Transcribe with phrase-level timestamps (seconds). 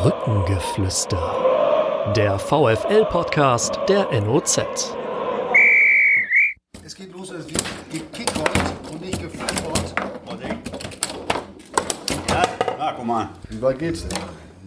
[0.00, 2.12] Brückengeflüster.
[2.14, 4.60] Der VFL-Podcast der NOZ.
[6.84, 8.48] Es geht los, es wird gekickert
[8.92, 9.94] und nicht geflippert.
[12.28, 12.42] Ja,
[12.78, 13.28] na, guck mal.
[13.48, 14.20] Wie weit geht's denn?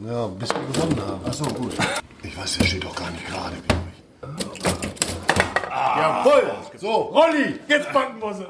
[0.05, 1.21] Ja, bis wir gewonnen haben.
[1.25, 1.75] Ach so, gut.
[2.23, 4.03] Ich weiß, der steht doch gar nicht gerade, glaube ich.
[5.69, 6.51] Jawohl!
[6.75, 8.45] So, Rolli, jetzt packen wir sie.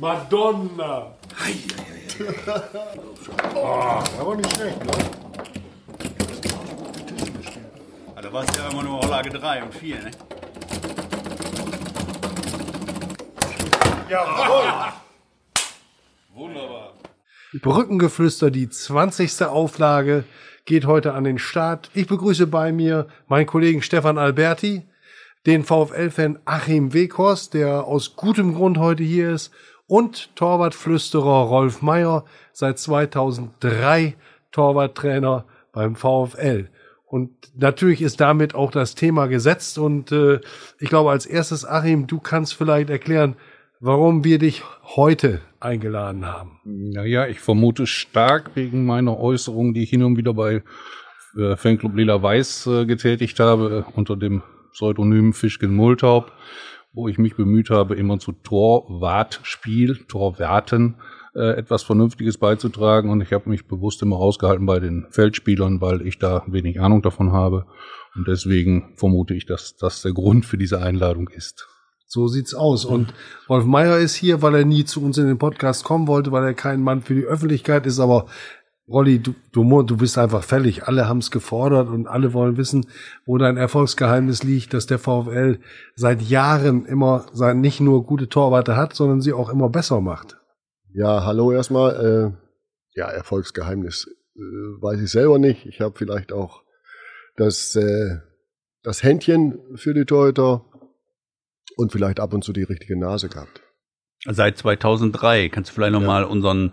[0.00, 1.12] Madonna.
[3.54, 4.92] Ah, aber nicht schlecht, ne?
[8.20, 10.10] Da war es ja immer nur Lage 3 und 4, ne?
[14.08, 14.92] Jawohl!
[16.34, 16.92] Wunderbar.
[17.60, 19.42] Brückengeflüster, die 20.
[19.42, 20.24] Auflage,
[20.64, 21.90] geht heute an den Start.
[21.94, 24.86] Ich begrüße bei mir meinen Kollegen Stefan Alberti,
[25.46, 29.50] den VfL-Fan Achim Weghorst, der aus gutem Grund heute hier ist,
[29.92, 32.24] und Torwartflüsterer Rolf Meyer,
[32.54, 34.14] seit 2003
[34.50, 36.70] Torwarttrainer beim VfL.
[37.04, 39.76] Und natürlich ist damit auch das Thema gesetzt.
[39.76, 40.40] Und äh,
[40.80, 43.36] ich glaube, als erstes, Achim, du kannst vielleicht erklären,
[43.80, 44.62] warum wir dich
[44.96, 46.58] heute eingeladen haben.
[46.64, 50.62] Naja, ich vermute stark wegen meiner Äußerung, die ich hin und wieder bei
[51.36, 56.32] äh, Fanclub Lila Weiß äh, getätigt habe, äh, unter dem Pseudonym Fischken Multaub,
[56.92, 60.96] wo ich mich bemüht habe, immer zu Torwartspiel, Torwarten
[61.34, 63.10] äh, etwas Vernünftiges beizutragen.
[63.10, 67.02] Und ich habe mich bewusst immer rausgehalten bei den Feldspielern, weil ich da wenig Ahnung
[67.02, 67.66] davon habe.
[68.14, 71.66] Und deswegen vermute ich, dass das der Grund für diese Einladung ist.
[72.06, 72.84] So sieht's aus.
[72.84, 73.14] Und
[73.48, 76.44] Rolf Meyer ist hier, weil er nie zu uns in den Podcast kommen wollte, weil
[76.44, 78.00] er kein Mann für die Öffentlichkeit ist.
[78.00, 78.26] Aber
[78.92, 80.84] Rolli, du, du, du bist einfach fällig.
[80.84, 82.86] Alle haben es gefordert und alle wollen wissen,
[83.24, 85.58] wo dein Erfolgsgeheimnis liegt, dass der VfL
[85.94, 90.36] seit Jahren immer sein, nicht nur gute Torwarte hat, sondern sie auch immer besser macht.
[90.92, 92.34] Ja, hallo erstmal.
[92.36, 95.64] Äh, ja, Erfolgsgeheimnis äh, weiß ich selber nicht.
[95.64, 96.62] Ich habe vielleicht auch
[97.36, 98.18] das, äh,
[98.82, 100.66] das Händchen für die Torhüter
[101.76, 103.62] und vielleicht ab und zu die richtige Nase gehabt.
[104.26, 105.48] Seit 2003.
[105.48, 106.72] Kannst du vielleicht nochmal unseren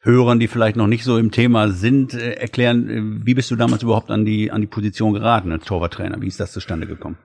[0.00, 3.56] Hörern, die vielleicht noch nicht so im Thema sind, äh, erklären, äh, wie bist du
[3.56, 6.20] damals überhaupt an die, an die Position geraten als Torwarttrainer?
[6.20, 7.18] Wie ist das zustande gekommen?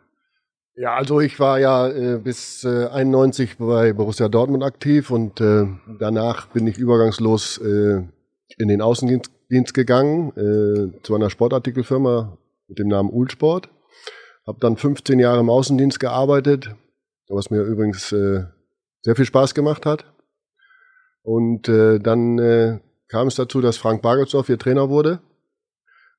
[0.75, 5.67] Ja, also ich war ja äh, bis äh, 91 bei Borussia Dortmund aktiv und äh,
[5.99, 8.01] danach bin ich übergangslos äh,
[8.57, 13.69] in den Außendienst Dienst gegangen äh, zu einer Sportartikelfirma mit dem Namen Ulsport.
[14.47, 16.73] Habe dann 15 Jahre im Außendienst gearbeitet,
[17.29, 18.45] was mir übrigens äh,
[19.01, 20.05] sehr viel Spaß gemacht hat.
[21.23, 25.21] Und äh, dann äh, kam es dazu, dass Frank Bagelsdorf hier Trainer wurde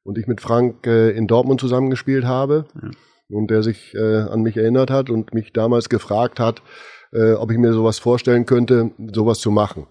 [0.03, 2.91] und ich mit Frank äh, in Dortmund zusammengespielt habe Ja.
[3.29, 6.63] und der sich äh, an mich erinnert hat und mich damals gefragt hat,
[7.13, 9.87] äh, ob ich mir sowas vorstellen könnte, sowas zu machen.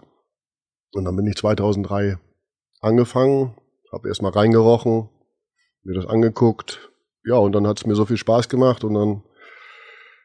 [0.92, 2.18] Und dann bin ich 2003
[2.80, 3.54] angefangen,
[3.92, 5.08] habe erstmal reingerochen,
[5.84, 6.90] mir das angeguckt,
[7.24, 9.22] ja, und dann hat es mir so viel Spaß gemacht und dann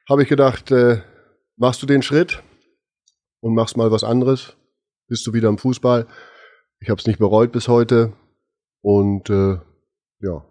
[0.09, 1.01] habe ich gedacht, äh,
[1.57, 2.41] machst du den Schritt
[3.41, 4.55] und machst mal was anderes,
[5.09, 6.07] bist du wieder im Fußball.
[6.79, 8.13] Ich habe es nicht bereut bis heute
[8.81, 9.57] und äh,
[10.21, 10.45] ja,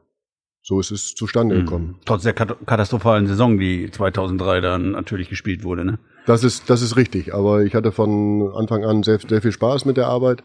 [0.63, 1.99] so ist es zustande gekommen.
[2.05, 5.99] Trotz der kat- katastrophalen Saison, die 2003 dann natürlich gespielt wurde, ne?
[6.27, 9.87] Das ist, das ist richtig, aber ich hatte von Anfang an sehr, sehr viel Spaß
[9.87, 10.43] mit der Arbeit.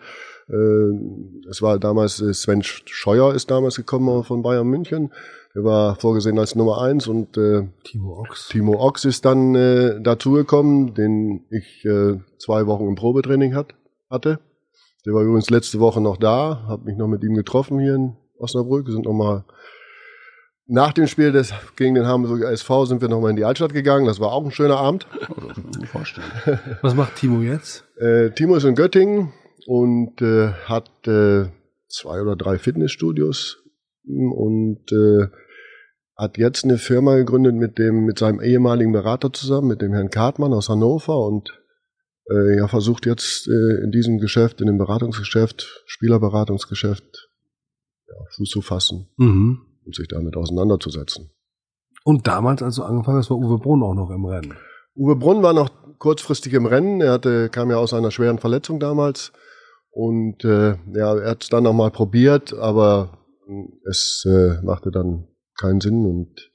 [0.48, 5.12] Äh, Es war damals, äh, Sven Scheuer ist damals gekommen von Bayern München.
[5.56, 8.48] Er war vorgesehen als Nummer eins und äh, Timo Ochs.
[8.48, 13.76] Timo Ochs ist dann äh, dazugekommen, den ich äh, zwei Wochen im Probetraining hat,
[14.14, 14.40] hatte.
[15.06, 18.16] Der war übrigens letzte Woche noch da, habe mich noch mit ihm getroffen hier in
[18.38, 18.86] Osnabrück.
[18.86, 19.44] Wir sind noch mal
[20.66, 23.74] nach dem Spiel des, gegen den Hamburger SV sind wir noch mal in die Altstadt
[23.74, 24.06] gegangen.
[24.06, 25.08] Das war auch ein schöner Abend.
[26.82, 27.84] Was macht Timo jetzt?
[27.98, 29.34] Äh, Timo ist in Göttingen
[29.68, 31.48] und äh, hat äh,
[31.90, 33.62] zwei oder drei Fitnessstudios
[34.06, 35.28] und äh,
[36.16, 40.10] hat jetzt eine Firma gegründet mit dem mit seinem ehemaligen Berater zusammen, mit dem Herrn
[40.10, 41.63] Kartmann aus Hannover und
[42.30, 47.30] äh, ja versucht jetzt äh, in diesem Geschäft, in dem Beratungsgeschäft, Spielerberatungsgeschäft,
[48.08, 49.60] ja, Fuß zu fassen Mhm.
[49.86, 51.30] und sich damit auseinanderzusetzen.
[52.06, 54.54] Und damals, als du angefangen hast, war Uwe Brunn auch noch im Rennen.
[54.96, 55.70] Uwe Brunn war noch
[56.00, 57.00] kurzfristig im Rennen.
[57.02, 59.32] Er hatte, kam ja aus einer schweren Verletzung damals.
[59.90, 63.18] Und äh, ja, er hat es dann nochmal probiert, aber
[63.48, 65.28] mh, es äh, machte dann
[65.58, 66.52] keinen Sinn und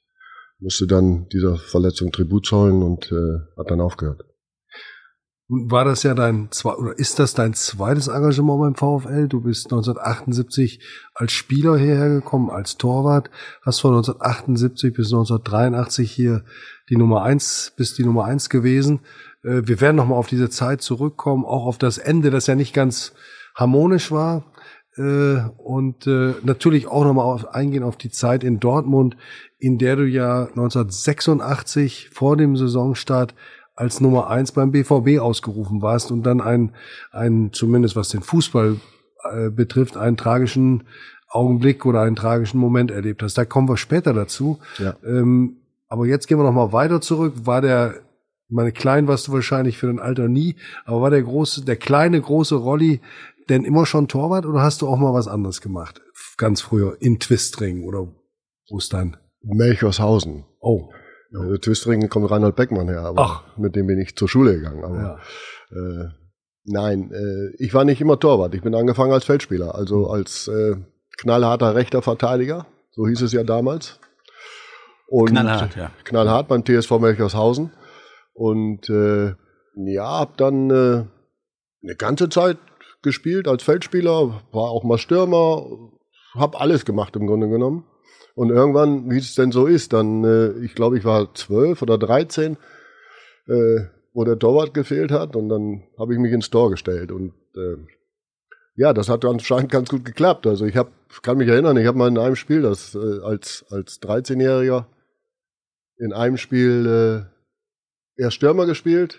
[0.59, 4.23] musste dann dieser Verletzung Tribut zollen und äh, hat dann aufgehört.
[5.51, 9.29] War das ja dein oder ist das dein zweites Engagement beim VfL?
[9.29, 10.81] Du bist 1978
[11.15, 13.31] als Spieler hierher gekommen, als Torwart,
[13.65, 16.45] hast von 1978 bis 1983 hier
[16.91, 19.01] die Nummer eins, bist die Nummer eins gewesen.
[19.43, 22.75] Äh, wir werden nochmal auf diese Zeit zurückkommen, auch auf das Ende, das ja nicht
[22.75, 23.15] ganz
[23.55, 24.45] harmonisch war.
[24.99, 29.17] Äh, und äh, natürlich auch nochmal eingehen auf die Zeit in Dortmund,
[29.59, 33.35] in der du ja 1986 vor dem Saisonstart
[33.79, 36.75] als Nummer eins beim BVB ausgerufen warst und dann ein,
[37.13, 38.77] ein zumindest was den Fußball
[39.31, 40.83] äh, betrifft, einen tragischen
[41.29, 43.39] Augenblick oder einen tragischen Moment erlebt hast.
[43.39, 44.59] Da kommen wir später dazu.
[44.79, 44.97] Ja.
[45.07, 47.35] Ähm, aber jetzt gehen wir noch mal weiter zurück.
[47.45, 47.95] War der,
[48.49, 52.21] meine klein warst du wahrscheinlich für dein Alter nie, aber war der große, der kleine
[52.21, 53.01] große Rolli
[53.49, 56.03] denn immer schon Torwart oder hast du auch mal was anderes gemacht?
[56.37, 58.09] Ganz früher in Twistring oder
[58.69, 59.17] wo ist dein?
[59.43, 60.45] Melchorshausen.
[60.61, 60.91] Oh,
[61.33, 63.57] Äh, Twistringen kommt Reinhold Beckmann her, aber Ach.
[63.57, 64.85] mit dem bin ich zur Schule gegangen.
[64.85, 65.21] Aber
[65.71, 65.77] ja.
[65.77, 66.09] äh,
[66.65, 68.55] nein, äh, ich war nicht immer Torwart.
[68.55, 70.77] Ich bin angefangen als Feldspieler, also als äh,
[71.19, 72.67] knallharter rechter Verteidiger.
[72.93, 74.01] So hieß es ja damals.
[75.09, 75.91] Und Knallhart, ja.
[76.05, 77.73] knallhart beim TSV Melchorshausen.
[78.35, 79.35] Und äh,
[79.75, 81.05] ja, hab dann äh,
[81.83, 82.59] eine ganze Zeit
[83.03, 85.65] gespielt als Feldspieler, war auch mal Stürmer,
[86.35, 87.85] hab alles gemacht im Grunde genommen.
[88.39, 91.99] Und irgendwann, wie es denn so ist, dann, äh, ich glaube, ich war zwölf oder
[91.99, 92.57] dreizehn,
[93.49, 93.81] äh,
[94.13, 97.79] wo der Torwart gefehlt hat und dann habe ich mich ins Tor gestellt und äh,
[98.77, 100.47] ja, das hat anscheinend ganz gut geklappt.
[100.47, 100.93] Also ich hab,
[101.23, 104.87] kann mich erinnern, ich habe mal in einem Spiel, das äh, als als 13-Jähriger
[105.97, 107.27] in einem Spiel
[108.17, 109.19] äh, erst Stürmer gespielt,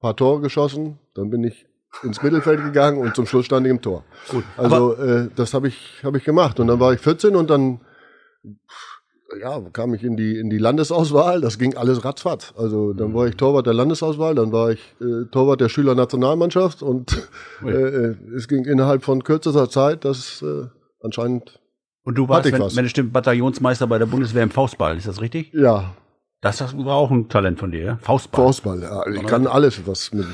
[0.00, 1.66] paar Tore geschossen, dann bin ich
[2.02, 4.04] ins Mittelfeld gegangen und zum Schluss stand ich im Tor.
[4.30, 4.44] Gut.
[4.56, 7.82] Also äh, das habe ich habe ich gemacht und dann war ich 14 und dann
[9.40, 12.52] ja, kam ich in die in die Landesauswahl, das ging alles ratzfatz.
[12.56, 17.28] Also dann war ich Torwart der Landesauswahl, dann war ich äh, Torwart der Schülernationalmannschaft und
[17.64, 20.66] äh, äh, es ging innerhalb von kürzester Zeit, das äh,
[21.02, 21.60] anscheinend
[22.04, 24.96] Und du warst, wenn, wenn es stimmt, Bataillonsmeister bei der Bundeswehr im Faustball.
[24.96, 25.52] Ist das richtig?
[25.52, 25.94] ja,
[26.42, 27.96] Das war auch ein Talent von dir, ja?
[28.02, 28.46] Faustball.
[28.46, 29.06] Faustball, ja.
[29.06, 30.26] Ich kann alles, was mit,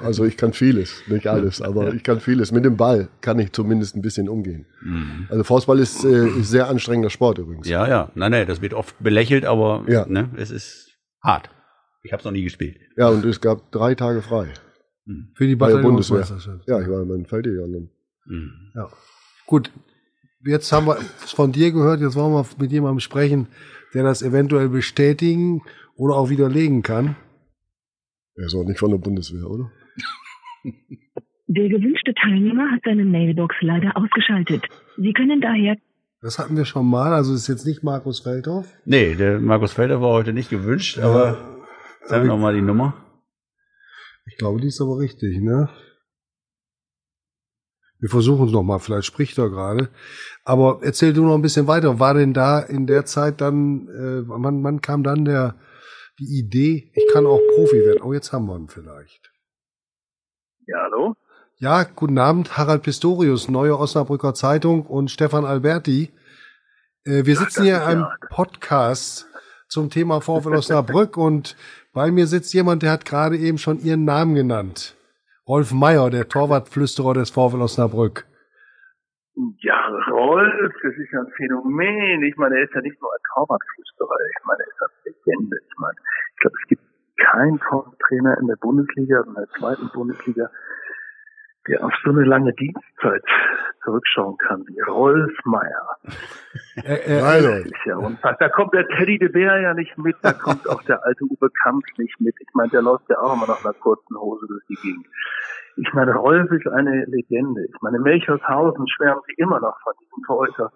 [0.00, 2.52] also ich kann vieles, nicht alles, aber ich kann vieles.
[2.52, 4.66] Mit dem Ball kann ich zumindest ein bisschen umgehen.
[4.82, 5.26] Mhm.
[5.30, 7.66] Also Faustball ist, äh, ist sehr anstrengender Sport übrigens.
[7.66, 8.10] Ja, ja.
[8.14, 10.04] Nein, nein, das wird oft belächelt, aber Ja.
[10.06, 10.90] ne, es ist
[11.22, 11.48] hart.
[12.02, 12.76] Ich habe es noch nie gespielt.
[12.98, 14.48] Ja, und es gab drei Tage frei.
[15.34, 16.26] für die Bei der Bundeswehr.
[16.66, 17.66] Ja, ich war in Feldjäger.
[17.66, 17.88] Ne?
[18.26, 18.52] Mhm.
[18.74, 18.88] Ja.
[19.46, 19.70] Gut,
[20.44, 23.46] jetzt haben wir es von dir gehört, jetzt wollen wir mit jemandem sprechen,
[23.94, 25.62] der das eventuell bestätigen
[25.96, 27.16] oder auch widerlegen kann.
[28.36, 29.70] Er ist auch nicht von der Bundeswehr, oder?
[31.48, 34.64] Der gewünschte Teilnehmer hat seine Mailbox leider ausgeschaltet.
[34.96, 35.76] Sie können daher
[36.20, 38.66] Das hatten wir schon mal, also ist jetzt nicht Markus Feldhoff.
[38.84, 41.64] Nee, der Markus Felder war heute nicht gewünscht, aber
[42.04, 42.94] sag mir noch mal die Nummer.
[44.26, 45.68] Ich glaube, die ist aber richtig, ne?
[47.98, 49.88] Wir versuchen es nochmal, vielleicht spricht er gerade.
[50.44, 51.98] Aber erzähl du noch ein bisschen weiter.
[51.98, 55.54] War denn da in der Zeit dann, äh, wann, wann kam dann der,
[56.18, 58.02] die Idee, ich kann auch Profi werden?
[58.02, 59.32] Oh, jetzt haben wir ihn vielleicht.
[60.66, 61.14] Ja, hallo?
[61.58, 66.10] Ja, guten Abend, Harald Pistorius, Neue Osnabrücker Zeitung und Stefan Alberti.
[67.04, 68.16] Äh, wir sitzen hier in einem ja.
[68.28, 69.26] Podcast
[69.68, 71.56] zum Thema VfL Osnabrück und
[71.94, 74.95] bei mir sitzt jemand, der hat gerade eben schon Ihren Namen genannt.
[75.48, 78.26] Rolf Meyer, der Torwartflüsterer des VfL Osnabrück.
[79.60, 82.22] Ja, Rolf, das ist ja ein Phänomen.
[82.24, 84.16] Ich meine, er ist ja nicht nur ein Torwartflüsterer.
[84.38, 85.56] Ich meine, er ist eine Legende.
[85.68, 85.96] Ich meine,
[86.34, 86.82] ich glaube, es gibt
[87.18, 90.50] keinen Torwarttrainer in der Bundesliga, in der zweiten Bundesliga,
[91.68, 93.22] der auf so eine lange Dienstzeit
[93.84, 95.96] zurückschauen kann wie Rolf Meyer.
[96.84, 97.68] Er, er, Das Leute.
[97.68, 98.36] ist ja unfassbar.
[98.38, 101.48] Da kommt der Teddy de Bär ja nicht mit, da kommt auch der alte Uwe
[101.62, 102.34] Kampf nicht mit.
[102.38, 105.06] Ich meine, der läuft ja auch immer noch in einer kurzen Hose durch die Gegend.
[105.76, 107.64] Ich meine, Rolf ist eine Legende.
[107.64, 110.72] Ich meine, in Melchorshausen schwärmen sie immer noch von diesem Torhüter.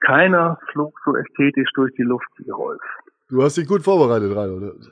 [0.00, 2.82] Keiner flog so ästhetisch durch die Luft wie Rolf.
[3.28, 4.90] Du hast dich gut vorbereitet, Reinhold.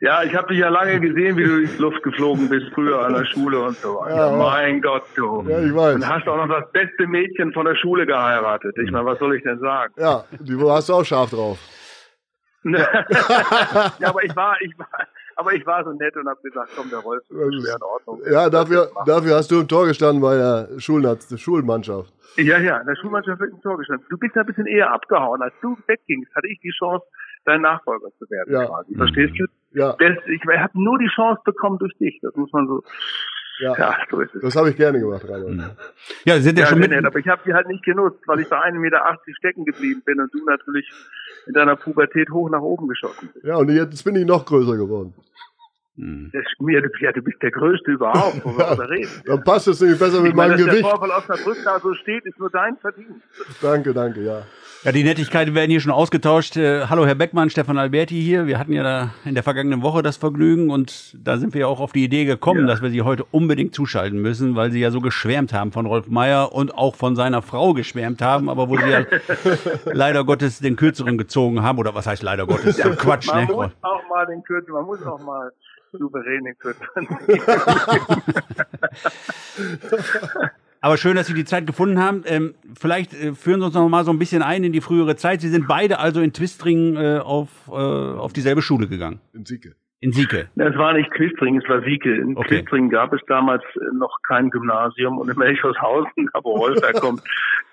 [0.00, 3.06] Ja, ich habe dich ja lange gesehen, wie du durch die Luft geflogen bist, früher
[3.06, 4.16] an der Schule und so weiter.
[4.16, 4.36] Ja, ja.
[4.36, 5.44] mein Gott, du.
[5.48, 5.94] Ja, ich weiß.
[5.94, 8.76] Und hast auch noch das beste Mädchen von der Schule geheiratet.
[8.78, 9.94] Ich meine, was soll ich denn sagen?
[9.96, 11.56] Ja, die hast du auch scharf drauf.
[12.64, 14.88] ja, aber ich war, ich war,
[15.36, 17.28] aber ich war so nett und habe gesagt, komm, der Rolf ist
[17.62, 18.20] schwer in Ordnung.
[18.30, 22.12] Ja, dafür, dafür hast du im Tor gestanden bei der Schulnaz Schulmannschaft.
[22.36, 24.06] Ja, ja, in der Schulmannschaft wird ein Tor gestanden.
[24.08, 25.42] Du bist ja ein bisschen eher abgehauen.
[25.42, 27.04] Als du weggingst, hatte ich die Chance,
[27.44, 28.66] dein Nachfolger zu werden, Ja.
[28.66, 28.94] quasi.
[28.94, 29.44] Verstehst du?
[29.72, 32.18] Ja, Das, ich habe nur die Chance bekommen durch dich.
[32.22, 32.82] Das muss man so,
[33.62, 33.78] ja.
[33.78, 34.42] ja, so ist es.
[34.42, 35.76] Das habe ich gerne gemacht, Reinhold.
[36.24, 36.90] Ja, Sie sind ja, Ja, schon mit.
[36.90, 40.02] nett, aber ich habe die halt nicht genutzt, weil ich bei 1,80 Meter stecken geblieben
[40.04, 40.90] bin und du natürlich
[41.46, 43.44] in deiner Pubertät hoch nach oben geschossen bist.
[43.44, 45.14] Ja, und jetzt bin ich noch größer geworden.
[45.96, 46.30] Mhm.
[46.32, 46.44] Das,
[47.00, 49.10] ja, du bist der Größte überhaupt, wo wir darüber reden.
[49.26, 50.84] Dann passt es nämlich besser mit ich meine, meinem Gewicht.
[50.84, 53.20] Dass der Vorfall aus der Brust da so steht, ist nur dein Verdienst.
[53.60, 54.42] Danke, danke, ja.
[54.84, 56.56] Ja, die Nettigkeiten werden hier schon ausgetauscht.
[56.56, 58.48] Äh, hallo Herr Beckmann, Stefan Alberti hier.
[58.48, 61.68] Wir hatten ja da in der vergangenen Woche das Vergnügen und da sind wir ja
[61.68, 62.66] auch auf die Idee gekommen, ja.
[62.66, 66.08] dass wir Sie heute unbedingt zuschalten müssen, weil Sie ja so geschwärmt haben von Rolf
[66.08, 69.04] Meyer und auch von seiner Frau geschwärmt haben, aber wo Sie ja
[69.84, 71.78] leider Gottes den Kürzeren gezogen haben.
[71.78, 72.78] Oder was heißt leider Gottes?
[72.78, 73.52] Ja, Quatsch, man ne?
[73.52, 75.52] muss auch mal den Kürzeren, man muss auch mal
[75.92, 77.06] souverän den Kürzeren.
[80.82, 82.24] Aber schön, dass Sie die Zeit gefunden haben.
[82.26, 85.14] Ähm, vielleicht äh, führen Sie uns noch mal so ein bisschen ein in die frühere
[85.14, 85.40] Zeit.
[85.40, 89.20] Sie sind beide also in Twistring äh, auf, äh, auf dieselbe Schule gegangen.
[89.32, 89.76] In Sieke.
[90.00, 90.48] In Sieke.
[90.56, 92.12] Es war nicht Twistring, es war Sieke.
[92.12, 92.58] In okay.
[92.58, 97.22] Twistring gab es damals äh, noch kein Gymnasium und in Melchorshausen, wo Rolf herkommt,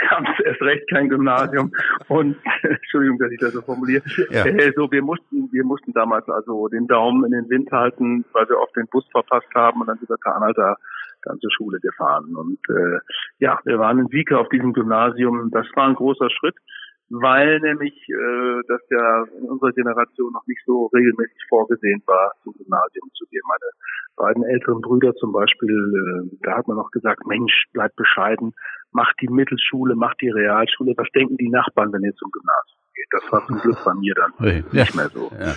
[0.07, 1.71] gab es erst recht kein Gymnasium.
[2.09, 4.03] Und Entschuldigung, dass ich das so formuliere.
[4.29, 4.45] Ja.
[4.45, 8.47] Äh, so, wir mussten, wir mussten damals also den Daumen in den Wind halten, weil
[8.47, 10.77] wir oft den Bus verpasst haben und dann über Kanalter
[11.23, 12.35] dann zur Schule gefahren.
[12.35, 12.99] Und äh,
[13.39, 15.49] ja, wir waren in Sieke auf diesem Gymnasium.
[15.51, 16.55] Das war ein großer Schritt,
[17.09, 22.53] weil nämlich äh, das ja in unserer Generation noch nicht so regelmäßig vorgesehen war, zum
[22.53, 23.41] Gymnasium zu gehen.
[23.47, 23.71] Meine
[24.15, 28.53] beiden älteren Brüder zum Beispiel, äh, da hat man noch gesagt, Mensch, bleib bescheiden,
[28.91, 30.93] mach die Mittelschule, mach die Realschule.
[30.97, 33.07] Was denken die Nachbarn, wenn ihr zum Gymnasium geht?
[33.11, 34.95] Das war zum Glück bei mir dann hey, nicht ja.
[34.95, 35.31] mehr so.
[35.39, 35.55] Ja.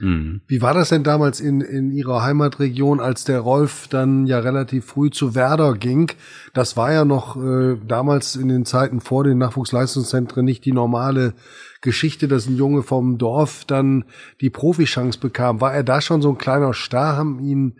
[0.00, 0.40] Mhm.
[0.46, 4.86] Wie war das denn damals in, in Ihrer Heimatregion, als der Rolf dann ja relativ
[4.86, 6.10] früh zu Werder ging?
[6.54, 11.34] Das war ja noch äh, damals in den Zeiten vor den Nachwuchsleistungszentren nicht die normale
[11.82, 14.04] Geschichte, dass ein Junge vom Dorf dann
[14.40, 15.60] die Profichance bekam.
[15.60, 17.16] War er da schon so ein kleiner Star?
[17.16, 17.74] Haben ihn,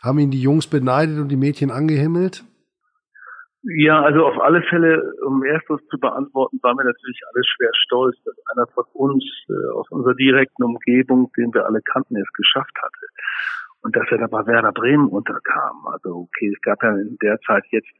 [0.00, 2.44] haben ihn die Jungs beneidet und die Mädchen angehimmelt?
[3.64, 8.16] Ja, also auf alle Fälle, um erstes zu beantworten, waren wir natürlich alle schwer stolz,
[8.24, 12.76] dass einer von uns äh, aus unserer direkten Umgebung, den wir alle kannten, es geschafft
[12.82, 13.06] hatte.
[13.82, 15.86] Und dass er da bei Werder Bremen unterkam.
[15.86, 17.90] Also okay, es gab ja in der Zeit jetzt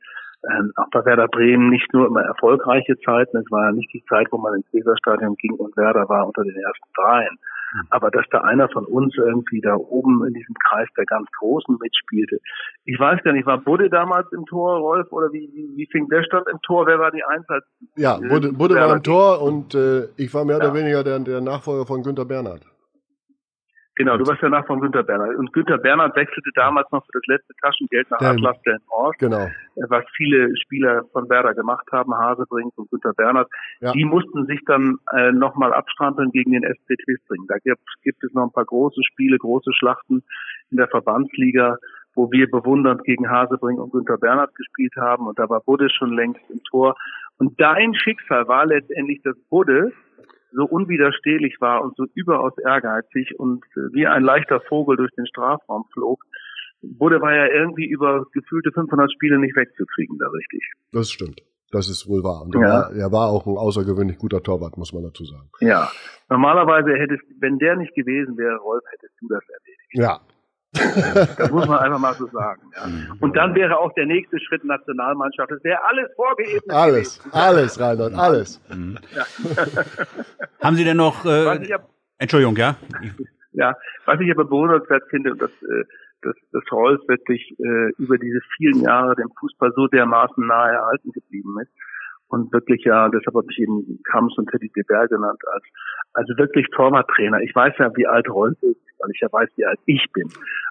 [0.42, 4.04] äh, auch bei Werder Bremen nicht nur immer erfolgreiche Zeiten, es war ja nicht die
[4.08, 7.38] Zeit, wo man ins Weserstadion ging und Werder war unter den ersten dreien.
[7.90, 11.76] Aber dass da einer von uns irgendwie da oben in diesem Kreis der ganz Großen
[11.80, 12.38] mitspielte.
[12.84, 16.08] Ich weiß gar nicht, war Budde damals im Tor, Rolf, oder wie, wie, wie fing
[16.08, 16.86] der stand im Tor?
[16.86, 17.64] Wer war die Einsatz?
[17.96, 20.64] Ja, Budde, Budde war im Tor und äh, ich war mehr ja.
[20.64, 22.71] oder weniger der, der Nachfolger von Günter Bernhard.
[23.96, 25.36] Genau, du warst ja nach von Günter Bernhard.
[25.36, 29.18] Und Günter Bernhard wechselte damals noch für das letzte Taschengeld nach Atlas Delmenhorst.
[29.18, 29.44] Genau.
[29.44, 29.50] Äh,
[29.88, 33.50] was viele Spieler von Werder gemacht haben, Hasebrink und Günter Bernhard.
[33.80, 33.92] Ja.
[33.92, 37.44] Die mussten sich dann äh, nochmal abstrampeln gegen den SC Twistring.
[37.48, 40.22] Da gibt, gibt es noch ein paar große Spiele, große Schlachten
[40.70, 41.76] in der Verbandsliga,
[42.14, 45.26] wo wir bewundernd gegen Hasebrink und Günter Bernhard gespielt haben.
[45.26, 46.96] Und da war Budde schon längst im Tor.
[47.36, 49.92] Und dein Schicksal war letztendlich, dass Budde
[50.52, 55.26] so unwiderstehlich war und so überaus ehrgeizig und äh, wie ein leichter Vogel durch den
[55.26, 56.24] Strafraum flog,
[56.82, 60.72] wurde war ja irgendwie über gefühlte 500 Spiele nicht wegzukriegen, da richtig.
[60.92, 61.40] Das stimmt.
[61.70, 62.42] Das ist wohl wahr.
[62.42, 62.68] Und er, ja.
[62.68, 65.48] war, er war auch ein außergewöhnlich guter Torwart, muss man dazu sagen.
[65.60, 65.90] Ja.
[66.28, 69.90] Normalerweise hättest, wenn der nicht gewesen wäre, Rolf, hättest du das erledigt.
[69.92, 70.20] Ja,
[70.72, 72.62] das muss man einfach mal so sagen.
[72.74, 73.14] Ja.
[73.20, 75.50] Und dann wäre auch der nächste Schritt Nationalmannschaft.
[75.50, 76.70] Das wäre alles vorgeebnet.
[76.70, 77.34] Alles, gewesen.
[77.34, 78.60] alles, Reinhard, alles.
[78.68, 78.98] Mhm.
[79.14, 79.24] Ja.
[80.62, 81.24] Haben Sie denn noch?
[81.26, 82.76] Äh, hab, Entschuldigung, ja.
[83.52, 83.76] Ja,
[84.06, 85.84] was ich aber bewundernswert finde, dass, äh,
[86.22, 91.12] dass, dass Rolf wirklich äh, über diese vielen Jahre dem Fußball so dermaßen nahe erhalten
[91.12, 91.70] geblieben ist
[92.32, 95.64] und wirklich ja, deshalb habe ich eben Kams und Teddy de Berg genannt, als
[96.14, 97.40] also wirklich Torwarttrainer.
[97.42, 100.30] Ich weiß ja, wie alt Rolf ist, weil ich ja weiß, wie alt ich bin.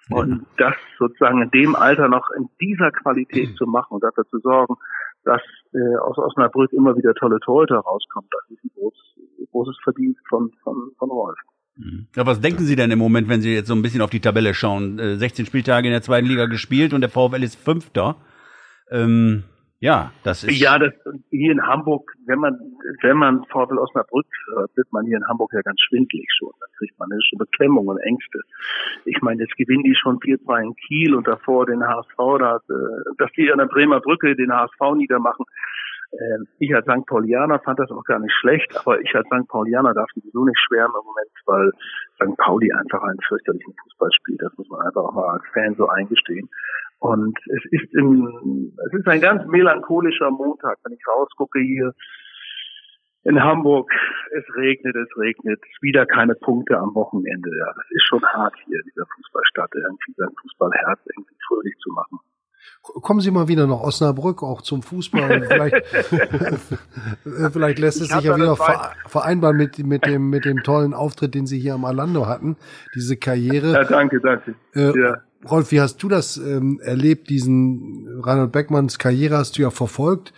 [0.10, 4.40] Und das sozusagen in dem Alter noch in dieser Qualität zu machen und dafür zu
[4.40, 4.76] sorgen,
[5.24, 5.42] dass
[5.74, 10.52] äh, aus Osnabrück immer wieder tolle Torhüter rauskommen, das ist ein großes, großes Verdienst von,
[10.64, 11.38] von, von Rolf.
[11.76, 12.08] Mhm.
[12.16, 14.20] Ja, was denken Sie denn im Moment, wenn Sie jetzt so ein bisschen auf die
[14.20, 14.98] Tabelle schauen?
[14.98, 18.16] 16 äh, Spieltage in der zweiten Liga gespielt und der VfL ist Fünfter.
[18.90, 19.44] Ähm,
[19.82, 20.62] ja, das ist.
[20.62, 20.94] Ja, das
[21.32, 22.56] hier in Hamburg, wenn man,
[23.02, 26.52] wenn man VfL Osnabrück hört, wird man hier in Hamburg ja ganz schwindlig schon.
[26.60, 28.42] Da kriegt man schon Beklemmung und Ängste.
[29.06, 33.16] Ich meine, jetzt gewinnen die schon 4-2 in Kiel und davor den HSV, da, äh,
[33.18, 35.46] dass die an der Bremer Brücke den HSV niedermachen.
[36.14, 37.08] Ähm, ich als St.
[37.08, 39.48] Paulianer fand das auch gar nicht schlecht, aber ich als St.
[39.48, 41.72] Paulianer darf sowieso nicht schwärmen im Moment, weil
[42.22, 42.38] St.
[42.38, 44.44] Pauli einfach einen fürchterlichen Fußball spielt.
[44.44, 46.50] Das muss man einfach auch mal als Fan so eingestehen.
[47.02, 51.96] Und es ist im, es ist ein ganz melancholischer Montag, wenn ich rausgucke hier
[53.24, 53.92] in Hamburg.
[54.38, 57.50] Es regnet, es regnet, wieder keine Punkte am Wochenende.
[57.58, 62.20] Ja, das ist schon hart hier, dieser Fußballstadt, irgendwie sein Fußballherz irgendwie fröhlich zu machen.
[63.02, 65.42] kommen Sie mal wieder nach Osnabrück, auch zum Fußball.
[65.42, 65.86] vielleicht,
[67.52, 68.56] vielleicht lässt es sich ja wieder
[69.08, 72.58] vereinbaren mit, mit, dem, mit dem tollen Auftritt, den Sie hier am Alando hatten,
[72.94, 73.74] diese Karriere.
[73.74, 74.54] Ja, danke, danke.
[74.76, 75.18] Äh, ja.
[75.50, 80.34] Rolf, wie hast du das ähm, erlebt, diesen Reinhold Beckmanns Karriere hast du ja verfolgt.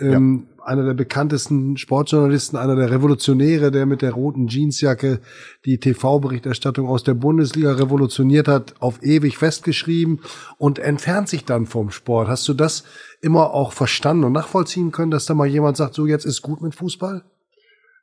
[0.00, 0.64] Ähm, ja.
[0.64, 5.20] Einer der bekanntesten Sportjournalisten, einer der Revolutionäre, der mit der roten Jeansjacke
[5.64, 10.20] die TV-Berichterstattung aus der Bundesliga revolutioniert hat, auf ewig festgeschrieben
[10.58, 12.28] und entfernt sich dann vom Sport.
[12.28, 12.84] Hast du das
[13.22, 16.60] immer auch verstanden und nachvollziehen können, dass da mal jemand sagt, so jetzt ist gut
[16.60, 17.24] mit Fußball?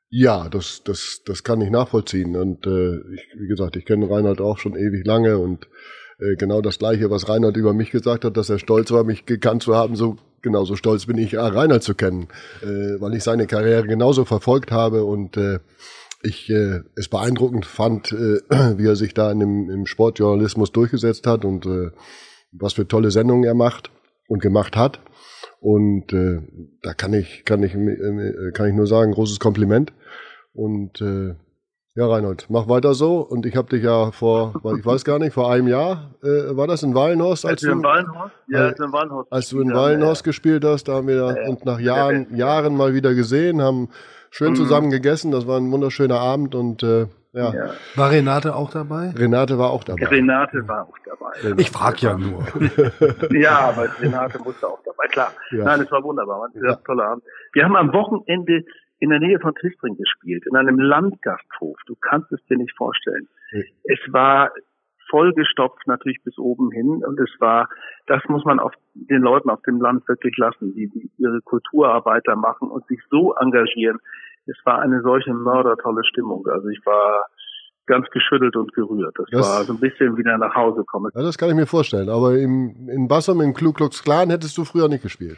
[0.09, 2.35] Ja, das, das, das kann ich nachvollziehen.
[2.35, 5.67] Und äh, ich, wie gesagt, ich kenne Reinhard auch schon ewig lange und
[6.19, 9.25] äh, genau das Gleiche, was Reinhard über mich gesagt hat, dass er stolz war, mich
[9.25, 12.27] gekannt zu haben, so genauso stolz bin ich, äh, Reinhard zu kennen,
[12.62, 15.60] äh, weil ich seine Karriere genauso verfolgt habe und äh,
[16.24, 18.39] ich äh, es beeindruckend fand, äh,
[18.77, 21.91] wie er sich da in dem, im Sportjournalismus durchgesetzt hat und äh,
[22.51, 23.91] was für tolle Sendungen er macht
[24.27, 25.00] und gemacht hat.
[25.60, 26.41] Und äh,
[26.81, 29.93] da kann ich, kann ich, äh, kann ich nur sagen, großes Kompliment.
[30.53, 31.36] Und äh,
[31.95, 33.21] ja, Reinhold, mach weiter so.
[33.21, 36.67] Und ich habe dich ja vor, ich weiß gar nicht, vor einem Jahr, äh, war
[36.67, 37.45] das in Wallenhorst?
[37.45, 38.35] Als, als du in Wallenhorst?
[38.49, 39.31] Ja, äh, in Wallenhorst.
[39.31, 40.29] Als du in Wallenhorst ja.
[40.29, 43.87] gespielt hast, da haben wir ja, uns nach Jahren, Jahren mal wieder gesehen, haben
[44.29, 44.55] schön mhm.
[44.55, 45.31] zusammen gegessen.
[45.31, 47.53] Das war ein wunderschöner Abend und äh, ja.
[47.53, 47.69] ja.
[47.95, 49.13] War Renate auch dabei?
[49.15, 50.05] Renate war auch dabei.
[50.05, 51.53] Renate war auch dabei.
[51.57, 52.45] Ich frag ja nur.
[53.31, 55.31] ja, aber Renate musste auch dabei, klar.
[55.51, 55.63] Ja.
[55.63, 57.23] Nein, es war wunderbar, war ein sehr toller Abend.
[57.53, 58.63] Wir haben am Wochenende
[59.05, 61.77] in der Nähe von Tristring gespielt, in einem Landgasthof.
[61.85, 63.27] Du kannst es dir nicht vorstellen.
[63.51, 63.63] Mhm.
[63.83, 64.51] Es war
[65.09, 67.69] vollgestopft natürlich bis oben hin und es war,
[68.07, 72.35] das muss man auf den Leuten auf dem Land wirklich lassen, die, die ihre Kulturarbeiter
[72.35, 74.00] machen und sich so engagieren.
[74.47, 76.47] Es war eine solche mördertolle Stimmung.
[76.47, 77.27] Also ich war
[77.85, 79.13] ganz geschüttelt und gerührt.
[79.17, 81.12] Das, das war so ein bisschen wieder nach Hause kommen.
[81.13, 82.09] Ja, das kann ich mir vorstellen.
[82.09, 85.38] Aber im, in Bassum, im Klu Klux Klan hättest du früher nicht gespielt.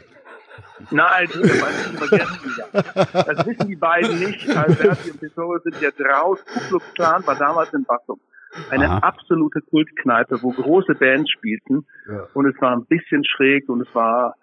[0.90, 3.24] Nein, das weiß ich vergessen wieder.
[3.34, 4.48] Das wissen die beiden nicht.
[4.56, 6.44] Alberti und Pistorius sind jetzt raus.
[6.44, 8.20] Ku Klux Klan war damals in Bassum.
[8.70, 8.98] Eine Aha.
[8.98, 11.86] absolute Kultkneipe, wo große Bands spielten.
[12.08, 12.26] Ja.
[12.34, 14.34] Und es war ein bisschen schräg und es war,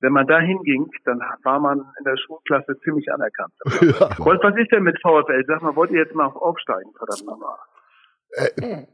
[0.00, 3.52] wenn man da hinging, dann war man in der Schulklasse ziemlich anerkannt.
[4.00, 4.24] Ja.
[4.24, 5.44] Wolf, was ist denn mit VfL?
[5.46, 7.56] Sag mal, wollt ihr jetzt mal aufsteigen, verdammt nochmal?
[8.32, 8.86] Äh,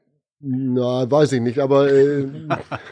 [0.47, 2.27] na, weiß ich nicht, aber äh,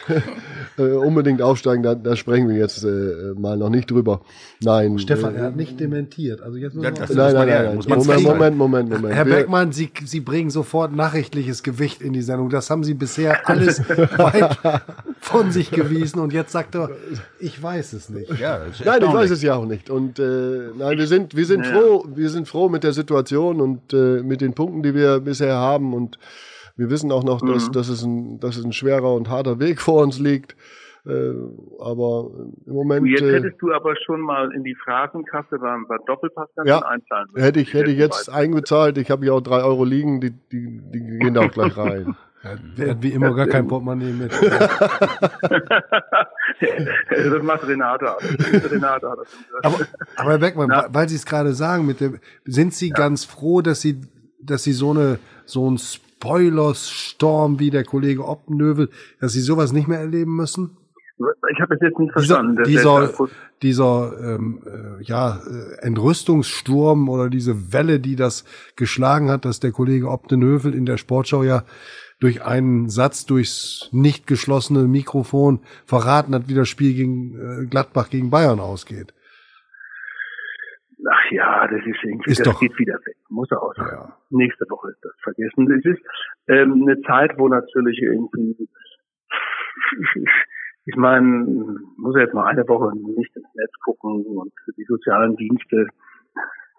[0.79, 4.23] äh, unbedingt aufsteigen, da, da sprechen wir jetzt äh, mal noch nicht drüber.
[4.63, 4.99] Nein.
[4.99, 6.41] Stefan, äh, er hat nicht dementiert.
[6.41, 7.99] Also jetzt muss ja, man nein, nein, nein, nein.
[7.99, 9.15] Moment, Moment, Moment, Moment.
[9.15, 12.49] Herr Beckmann, Sie, Sie bringen sofort nachrichtliches Gewicht in die Sendung.
[12.49, 14.59] Das haben Sie bisher alles weit
[15.21, 16.89] von sich gewiesen und jetzt sagt er,
[17.39, 18.39] ich weiß es nicht.
[18.39, 19.91] Ja, nein, ich weiß es ja auch nicht.
[19.91, 21.73] Und äh, nein, wir sind, wir sind ja.
[21.73, 25.55] froh, wir sind froh mit der Situation und äh, mit den Punkten, die wir bisher
[25.55, 26.19] haben und
[26.77, 27.73] wir wissen auch noch, dass, mhm.
[27.73, 30.57] dass, es ein, dass es ein schwerer und harter Weg vor uns liegt.
[31.05, 31.33] Äh,
[31.81, 32.31] aber
[32.65, 33.09] im Moment.
[33.09, 36.79] Jetzt äh, hättest du aber schon mal in die Phrasenkasse beim, beim Doppelpass dann ja,
[36.79, 37.45] einzahlen müssen.
[37.45, 38.99] Hätte ich, hätte ich jetzt eingezahlt.
[38.99, 42.15] Ich habe ja auch drei Euro liegen, die, die, die gehen da auch gleich rein.
[42.45, 44.33] Er hat wie immer gar kein Portemonnaie mit.
[44.43, 44.51] das
[47.43, 48.17] macht Renate.
[48.69, 49.29] Renate hat das.
[49.63, 49.79] Aber,
[50.17, 50.89] aber Herr Beckmann, Na?
[50.91, 52.97] weil Sie es gerade sagen, mit dem, sind Sie ja.
[52.97, 54.01] ganz froh, dass Sie,
[54.41, 55.79] dass Sie so eine, so ein
[56.23, 60.77] Spoilerstorm wie der Kollege Oppenövel, dass Sie sowas nicht mehr erleben müssen?
[61.53, 62.63] Ich habe es jetzt nicht verstanden.
[62.65, 63.29] Dieser, dieser,
[63.63, 68.45] dieser ähm, äh, ja, äh, Entrüstungssturm oder diese Welle, die das
[68.77, 71.65] geschlagen hat, dass der Kollege Optenhövel in der Sportschau ja
[72.21, 78.11] durch einen Satz durchs nicht geschlossene Mikrofon verraten hat, wie das Spiel gegen äh, Gladbach
[78.11, 79.13] gegen Bayern ausgeht.
[81.11, 82.61] Ach ja, das ist irgendwie, ist das doch.
[82.61, 83.17] geht wieder weg.
[83.29, 83.91] Muss er auch sagen.
[83.91, 84.17] Ja.
[84.31, 85.71] Nächste Woche ist das vergessen.
[85.71, 86.03] Es ist
[86.49, 88.69] ähm, eine Zeit, wo natürlich irgendwie,
[90.85, 95.37] ich meine, muss er jetzt mal eine Woche nicht ins Netz gucken und die sozialen
[95.37, 95.89] Dienste,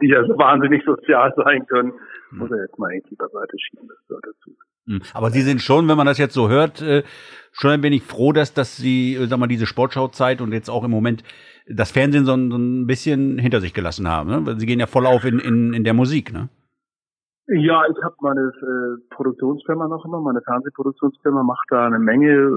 [0.01, 1.93] die ja so wahnsinnig sozial sein können,
[2.31, 3.87] muss er jetzt mal irgendwie beiseite schieben.
[3.87, 4.55] Das gehört dazu.
[4.87, 5.01] Hm.
[5.13, 7.03] Aber Sie sind schon, wenn man das jetzt so hört, äh,
[7.51, 10.83] schon ein wenig froh, dass, dass Sie, äh, sag mal, diese Sportschauzeit und jetzt auch
[10.83, 11.23] im Moment
[11.67, 14.29] das Fernsehen so, ein bisschen hinter sich gelassen haben.
[14.29, 14.55] Ne?
[14.59, 16.49] Sie gehen ja voll auf in, in, in der Musik, ne?
[17.47, 22.49] Ja, ich habe meine äh, Produktionsfirma noch immer, meine Fernsehproduktionsfirma macht da eine Menge.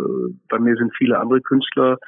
[0.48, 1.98] Bei mir sind viele andere Künstler,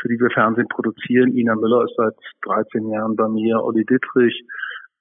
[0.00, 1.36] für die wir Fernsehen produzieren.
[1.36, 4.44] Ina Müller ist seit 13 Jahren bei mir, Olli Dittrich.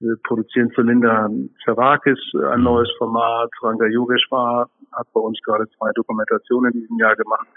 [0.01, 1.29] Wir produzieren für Linda
[1.65, 2.63] Zervakis ein mhm.
[2.63, 3.49] neues Format.
[3.61, 7.47] Ranga Yogeshwar hat bei uns gerade zwei Dokumentationen in diesem Jahr gemacht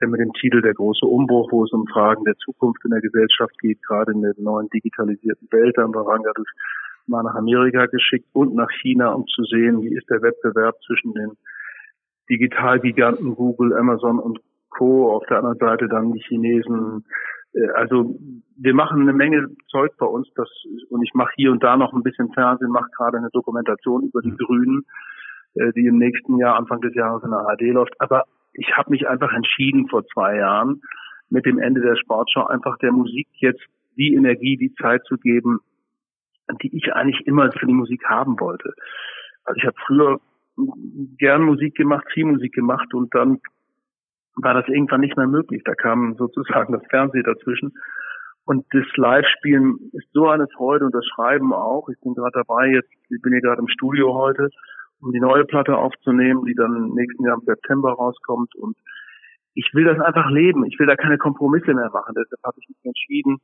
[0.00, 3.58] mit dem Titel Der große Umbruch, wo es um Fragen der Zukunft in der Gesellschaft
[3.58, 5.76] geht, gerade in der neuen digitalisierten Welt.
[5.76, 6.48] Da haben wir Ranga durch
[7.06, 11.12] mal nach Amerika geschickt und nach China, um zu sehen, wie ist der Wettbewerb zwischen
[11.14, 11.32] den
[12.30, 14.38] Digitalgiganten Google, Amazon und
[14.70, 15.12] Co.
[15.12, 17.04] Auf der anderen Seite dann die Chinesen.
[17.52, 18.18] Äh, Also
[18.56, 20.48] wir machen eine Menge Zeug bei uns, das
[20.88, 24.20] und ich mache hier und da noch ein bisschen Fernsehen, mache gerade eine Dokumentation über
[24.22, 24.84] die Grünen,
[25.54, 28.00] äh, die im nächsten Jahr, Anfang des Jahres in der ARD läuft.
[28.00, 30.82] Aber ich habe mich einfach entschieden vor zwei Jahren,
[31.30, 33.62] mit dem Ende der Sportschau einfach der Musik jetzt
[33.96, 35.60] die Energie, die Zeit zu geben,
[36.62, 38.74] die ich eigentlich immer für die Musik haben wollte.
[39.44, 40.20] Also ich habe früher
[41.18, 43.38] gern Musik gemacht, viel Musik gemacht und dann
[44.42, 45.62] war das irgendwann nicht mehr möglich.
[45.64, 47.72] Da kam sozusagen das Fernsehen dazwischen.
[48.44, 51.88] Und das Live-Spielen ist so eine Freude und das Schreiben auch.
[51.88, 54.48] Ich bin gerade dabei, jetzt, ich bin hier gerade im Studio heute,
[55.00, 58.54] um die neue Platte aufzunehmen, die dann nächsten Jahr im September rauskommt.
[58.56, 58.76] Und
[59.54, 60.64] ich will das einfach leben.
[60.66, 62.14] Ich will da keine Kompromisse mehr machen.
[62.16, 63.38] Deshalb habe ich mich entschieden,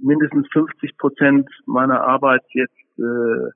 [0.00, 3.50] mindestens 50 Prozent meiner Arbeit jetzt äh,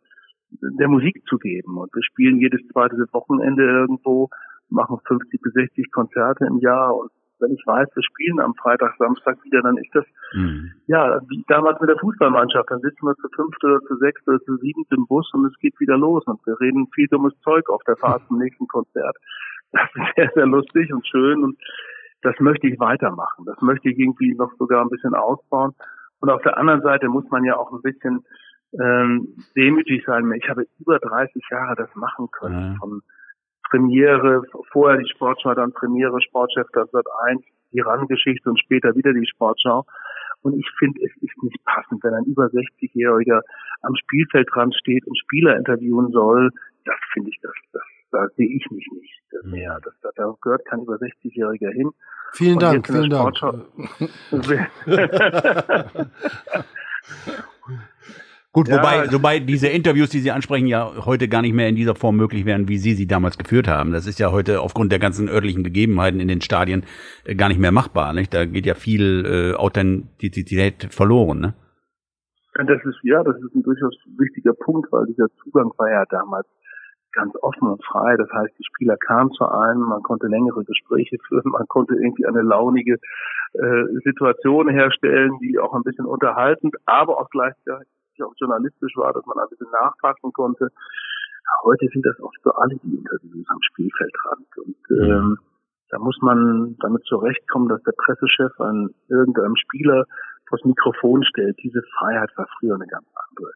[0.51, 1.77] der Musik zu geben.
[1.79, 4.31] Und wir spielen jedes zweite Wochenende irgendwo,
[4.71, 6.95] machen 50 bis 60 Konzerte im Jahr.
[6.97, 10.05] Und wenn ich weiß, wir spielen am Freitag, Samstag wieder, dann ist das
[10.35, 10.73] Mhm.
[10.87, 12.71] ja wie damals mit der Fußballmannschaft.
[12.71, 15.59] Dann sitzen wir zu fünft oder zu sechst oder zu siebend im Bus und es
[15.59, 16.25] geht wieder los.
[16.27, 19.17] Und wir reden viel dummes Zeug auf der Fahrt zum nächsten Konzert.
[19.71, 21.45] Das ist sehr, sehr lustig und schön.
[21.45, 21.59] Und
[22.23, 23.45] das möchte ich weitermachen.
[23.45, 25.75] Das möchte ich irgendwie noch sogar ein bisschen ausbauen.
[26.21, 28.25] Und auf der anderen Seite muss man ja auch ein bisschen
[28.81, 30.33] ähm, demütig sein.
[30.33, 32.73] Ich habe über 30 Jahre das machen können.
[32.73, 32.77] Ja.
[32.81, 33.03] Von
[33.71, 39.13] Premiere, vorher die Sportschau, dann Premiere, Sportchef, das wird eins, die RAN-Geschichte und später wieder
[39.13, 39.85] die Sportschau.
[40.43, 43.41] Und ich finde, es ist nicht passend, wenn ein über 60-Jähriger
[43.83, 46.51] am Spielfeldrand steht und Spieler interviewen soll.
[46.85, 49.81] Das finde ich, das, das, da sehe ich mich nicht mehr.
[49.85, 51.91] Das, da, da gehört kein über 60-Jähriger hin.
[52.33, 53.37] Vielen Und Dank, vielen Dank.
[58.59, 61.77] Gut, Ja, wobei, wobei diese Interviews, die Sie ansprechen, ja heute gar nicht mehr in
[61.77, 63.93] dieser Form möglich wären, wie Sie sie damals geführt haben.
[63.93, 66.83] Das ist ja heute aufgrund der ganzen örtlichen Gegebenheiten in den Stadien
[67.25, 68.13] äh, gar nicht mehr machbar.
[68.13, 68.35] Nicht?
[68.35, 71.39] Da geht ja viel äh, Authentizität verloren.
[71.39, 71.55] Ne?
[72.55, 76.49] Das ist, ja, das ist ein durchaus wichtiger Punkt, weil dieser Zugang war ja damals
[77.13, 78.17] ganz offen und frei.
[78.17, 82.27] Das heißt, die Spieler kamen zu einem, man konnte längere Gespräche führen, man konnte irgendwie
[82.27, 82.99] eine launige
[83.53, 87.87] äh, Situation herstellen, die auch ein bisschen unterhaltend, aber auch gleichzeitig
[88.23, 90.69] auch journalistisch war, dass man ein bisschen nachfassen konnte.
[91.65, 94.47] Heute sind das oft so alle die Interviews am Spielfeldrand.
[94.65, 95.39] Und ähm,
[95.91, 100.05] da muss man damit zurechtkommen, dass der Pressechef an irgendeinem Spieler
[100.49, 101.57] vors Mikrofon stellt.
[101.63, 103.53] Diese Freiheit war früher eine ganz andere.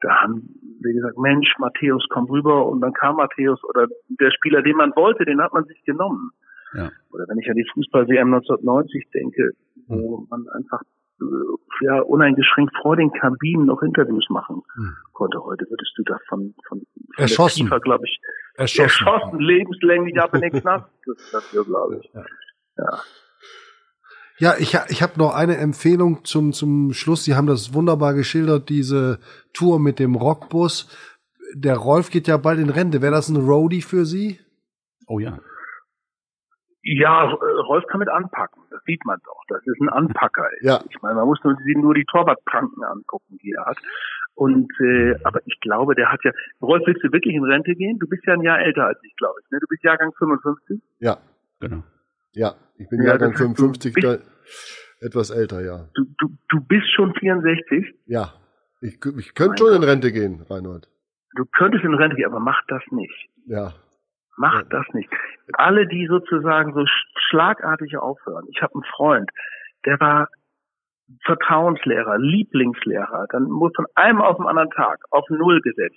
[0.00, 0.48] Da haben
[0.80, 2.66] wir gesagt, Mensch, Matthäus, komm rüber.
[2.66, 6.30] Und dann kam Matthäus oder der Spieler, den man wollte, den hat man sich genommen.
[6.74, 6.90] Ja.
[7.10, 9.52] Oder wenn ich an die Fußball-WM 1990 denke,
[9.86, 10.82] wo man einfach
[11.80, 14.94] ja, uneingeschränkt vor den Kabinen noch Interviews machen Hm.
[15.12, 15.42] konnte.
[15.42, 17.66] Heute würdest du das von, von, von Erschossen.
[17.66, 18.20] der FIFA, glaube ich,
[18.56, 18.82] Erschossen.
[19.06, 20.86] erschossen, lebenslänglich ab in den Knast.
[21.32, 22.10] Dafür, glaube ich.
[22.14, 23.00] Ja.
[24.38, 27.22] Ja, ich, ha- ich habe noch eine Empfehlung zum, zum Schluss.
[27.24, 29.20] Sie haben das wunderbar geschildert, diese
[29.52, 30.88] Tour mit dem Rockbus.
[31.54, 33.00] Der Rolf geht ja bald in Rente.
[33.00, 34.40] Wäre das ein Roadie für Sie?
[35.06, 35.38] Oh ja.
[36.86, 38.62] Ja, äh, Rolf kann mit anpacken.
[38.70, 39.40] Das sieht man doch.
[39.48, 40.46] Das ist ein Anpacker.
[40.60, 40.80] Ja.
[40.90, 43.78] Ich meine, man muss nur, sich nur die Torwartpranken angucken, die er hat.
[44.34, 46.32] Und äh, aber ich glaube, der hat ja.
[46.60, 47.98] Rolf, willst du wirklich in Rente gehen?
[47.98, 49.50] Du bist ja ein Jahr älter als ich, glaube ich.
[49.50, 49.58] Ne?
[49.60, 50.80] Du bist Jahrgang 55.
[50.98, 51.16] Ja,
[51.60, 51.82] Genau.
[52.32, 52.54] ja.
[52.76, 54.20] Ich bin Ja, Jahrgang das heißt, du 55, bist-
[55.00, 55.88] etwas älter, ja.
[55.94, 57.94] Du, du, du bist schon 64.
[58.06, 58.32] Ja.
[58.80, 60.88] Ich, ich könnte schon in Rente gehen, Reinhold.
[61.36, 63.28] Du könntest in Rente gehen, aber mach das nicht.
[63.46, 63.72] Ja.
[64.36, 64.62] Mach Ja.
[64.64, 65.08] das nicht.
[65.54, 68.46] Alle, die sozusagen so sch- schlagartig aufhören.
[68.50, 69.30] Ich habe einen Freund,
[69.84, 70.28] der war
[71.24, 75.96] Vertrauenslehrer, Lieblingslehrer, dann wurde von einem auf den anderen Tag auf Null gesetzt.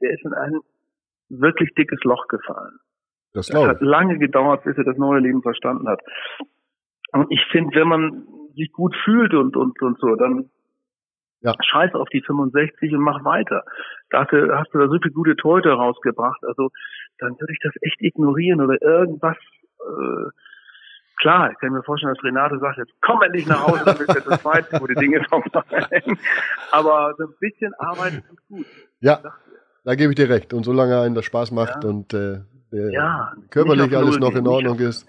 [0.00, 0.60] Der ist in ein
[1.28, 2.78] wirklich dickes Loch gefallen.
[3.32, 6.00] Das Das hat lange gedauert, bis er das neue Leben verstanden hat.
[7.12, 10.48] Und ich finde, wenn man sich gut fühlt und, und, und so, dann
[11.46, 11.54] Ja.
[11.64, 13.64] scheiß auf die 65 und mach weiter.
[14.10, 16.42] Dafür hast du da so viele gute Teute rausgebracht.
[16.44, 16.70] Also,
[17.18, 19.36] dann würde ich das echt ignorieren oder irgendwas,
[19.80, 20.30] äh,
[21.20, 24.14] klar, ich kann mir vorstellen, dass Renate sagt, jetzt komm endlich nach Hause, dann ist
[24.14, 26.02] jetzt das zweite gute Dinge vorbei.
[26.72, 28.66] Aber so ein bisschen Arbeit ist gut.
[29.00, 29.20] Ja,
[29.84, 30.52] da gebe ich dir recht.
[30.52, 31.88] Und solange einen das Spaß macht Ja.
[31.90, 32.40] und äh,
[32.72, 35.06] Ja, körperlich alles noch in Ordnung ist,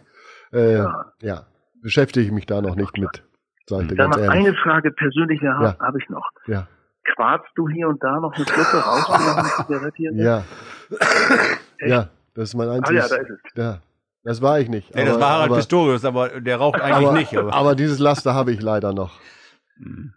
[0.53, 1.11] äh, Ja.
[1.21, 1.45] ja.
[1.81, 3.23] beschäftige ich mich da noch nicht mit.
[3.69, 4.47] Sag ich dir Dann ganz noch ehrlich.
[4.47, 5.57] eine Frage persönlicher Ja.
[5.59, 6.29] habe hab ich noch.
[6.47, 6.67] Ja.
[7.15, 10.11] Quarzt du hier und da noch eine Fluppe raus, wenn du eine Zigarette hier?
[10.13, 10.43] Ja.
[11.85, 13.09] ja, das ist mein Ah einziges.
[13.09, 13.39] ja, da ist es.
[13.55, 13.77] ja,
[14.23, 14.93] das war ich nicht.
[14.93, 17.37] Nee, das aber, war Harald aber, Pistorius, aber der raucht eigentlich aber, nicht.
[17.37, 19.19] Aber, aber dieses Laster habe ich leider noch.
[19.77, 20.13] Hm.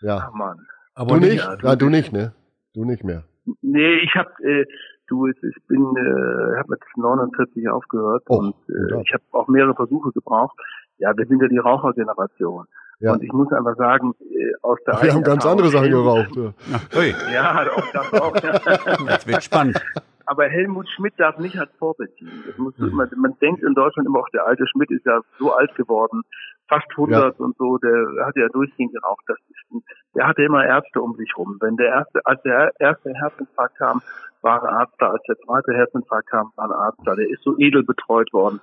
[0.00, 0.28] Ja.
[0.28, 0.58] Ach Mann.
[0.94, 1.36] Aber Du nicht?
[1.44, 2.32] ja, du Ja, du nicht, ne?
[2.74, 3.22] Du nicht mehr.
[3.60, 4.64] Nee, ich hab, äh,
[5.08, 5.36] Du, ich
[5.68, 10.56] bin, äh, habe mit 49 aufgehört Oh, und äh, ich habe auch mehrere Versuche gebraucht.
[10.98, 12.66] Ja, wir sind ja die Rauchergeneration.
[13.02, 13.12] Ja.
[13.12, 16.36] Und ich muss einfach sagen, äh, aus der Wir haben ganz Erfahrung- andere Sachen geraucht.
[16.36, 17.32] Ja.
[17.32, 18.36] Ja, auch das auch.
[18.42, 19.06] Ja.
[19.06, 19.80] das wird spannend.
[20.26, 22.44] Aber Helmut Schmidt darf nicht als Vorbild dienen.
[22.46, 22.94] Das muss, Mhm.
[22.94, 26.22] man, man denkt in Deutschland immer auch, der alte Schmidt ist ja so alt geworden,
[26.68, 29.24] fast 100 und so, der hat ja durchgehend geraucht.
[29.26, 29.82] Das ist, ein-
[30.14, 31.56] der hatte immer Ärzte um sich rum.
[31.60, 34.00] Wenn der erste, als der erste Herzinfarkt kam,
[34.42, 35.10] war ein Arzt da.
[35.10, 37.14] Als der zweite Herzinfarkt kam, war ein Arzt da.
[37.16, 38.60] Der ist so edel betreut worden.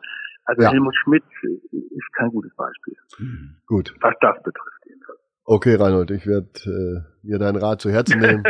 [0.50, 0.72] Also Ja.
[0.72, 1.24] Helmut Schmidt
[1.72, 2.96] ist kein gutes Beispiel,
[3.68, 3.94] Gut.
[4.02, 4.82] was das betrifft.
[4.86, 5.20] jedenfalls.
[5.52, 6.48] Okay, Reinhold, ich werde
[7.24, 8.44] äh, mir deinen Rat zu Herzen nehmen.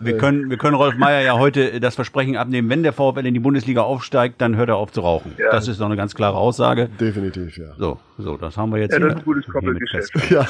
[0.00, 3.34] Wir können, wir können Rolf Meier ja heute das Versprechen abnehmen, wenn der VfL in
[3.34, 5.34] die Bundesliga aufsteigt, dann hört er auf zu rauchen.
[5.36, 5.50] Ja.
[5.50, 6.88] Das ist doch eine ganz klare Aussage.
[6.98, 7.74] Definitiv, ja.
[7.76, 10.30] So, so, das haben wir jetzt Ja, das hier ist ein gutes Koppelgeschäft.
[10.30, 10.48] Ja,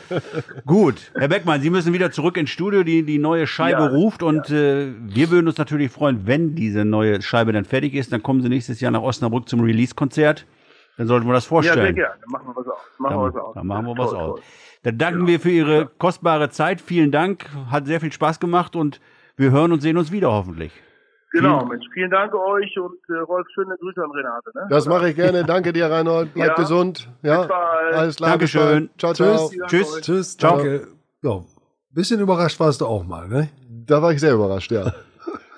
[0.66, 4.22] Gut, Herr Beckmann, Sie müssen wieder zurück ins Studio, die, die neue Scheibe Ja, ruft
[4.22, 8.22] und äh, wir würden uns natürlich freuen, wenn diese neue Scheibe dann fertig ist, dann
[8.22, 10.46] kommen Sie nächstes Jahr nach Osnabrück zum Release-Konzert.
[10.96, 11.80] Dann sollten wir das Ja, vorstellen.
[11.82, 12.14] sehr gerne.
[12.20, 12.78] Dann machen wir was aus.
[12.98, 13.54] Machen wir was Dann, aus.
[13.54, 14.40] dann machen wir was Toll, aus.
[14.82, 16.80] Dann danken wir für Ihre kostbare Zeit.
[16.80, 17.46] Vielen Dank.
[17.70, 19.00] Hat sehr viel Spaß gemacht und
[19.36, 20.72] wir hören und sehen uns wieder hoffentlich.
[21.32, 24.50] Genau, Mensch, vielen Dank euch und äh, Rolf, schöne Grüße an Renate.
[24.54, 24.66] Ne?
[24.68, 25.44] das mache ich gerne.
[25.46, 26.34] Danke dir, Reinhold.
[26.34, 26.54] Bleib Ja.
[26.56, 27.08] gesund.
[27.22, 27.94] Ja, Bis bald.
[27.94, 28.38] alles klar.
[28.38, 28.88] bis Dankeschön.
[28.88, 28.90] bald.
[28.98, 29.48] Ciao, ciao.
[29.48, 29.66] Tschüss.
[29.68, 30.00] Tschüss.
[30.02, 30.88] Tschüss, danke.
[31.22, 31.40] Ja,
[31.90, 33.48] bisschen überrascht warst du auch mal, ne?
[33.86, 34.92] Da war ich sehr überrascht, ja.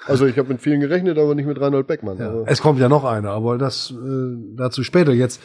[0.06, 2.18] Also ich habe mit vielen gerechnet, aber nicht mit Reinhold Beckmann.
[2.18, 2.42] Ja.
[2.44, 5.12] Es kommt ja noch einer, aber das äh, dazu später.
[5.12, 5.40] Jetzt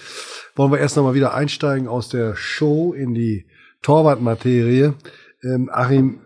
[0.57, 3.47] wollen wir erst noch mal wieder einsteigen aus der Show in die
[3.81, 4.93] Torwartmaterie.
[5.43, 6.19] Ähm, Achim,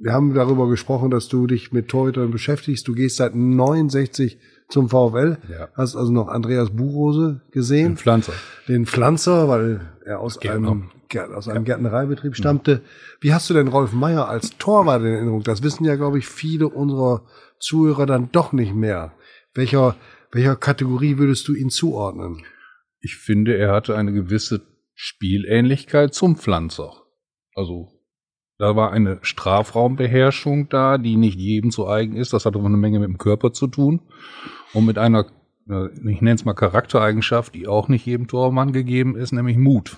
[0.00, 2.88] wir haben darüber gesprochen, dass du dich mit Torhütern beschäftigst.
[2.88, 5.38] Du gehst seit 69 zum VfL.
[5.50, 5.68] Ja.
[5.74, 8.32] Hast also noch Andreas Buchrose gesehen, Den Pflanzer.
[8.68, 10.90] den Pflanzer, weil er aus einem,
[11.34, 12.80] aus einem Gärtnereibetrieb stammte.
[13.20, 15.42] Wie hast du denn Rolf Meier als Torwart in Erinnerung?
[15.42, 17.24] Das wissen ja, glaube ich, viele unserer
[17.58, 19.12] Zuhörer dann doch nicht mehr.
[19.54, 19.96] Welcher,
[20.32, 22.42] welcher Kategorie würdest du ihn zuordnen?
[23.00, 24.60] Ich finde, er hatte eine gewisse
[25.02, 26.92] Spielähnlichkeit zum Pflanzer.
[27.54, 27.88] Also,
[28.58, 32.34] da war eine Strafraumbeherrschung da, die nicht jedem zu eigen ist.
[32.34, 34.02] Das hatte eine Menge mit dem Körper zu tun.
[34.74, 35.24] Und mit einer,
[35.70, 39.96] äh, ich nenne es mal Charaktereigenschaft, die auch nicht jedem Tormann gegeben ist, nämlich Mut.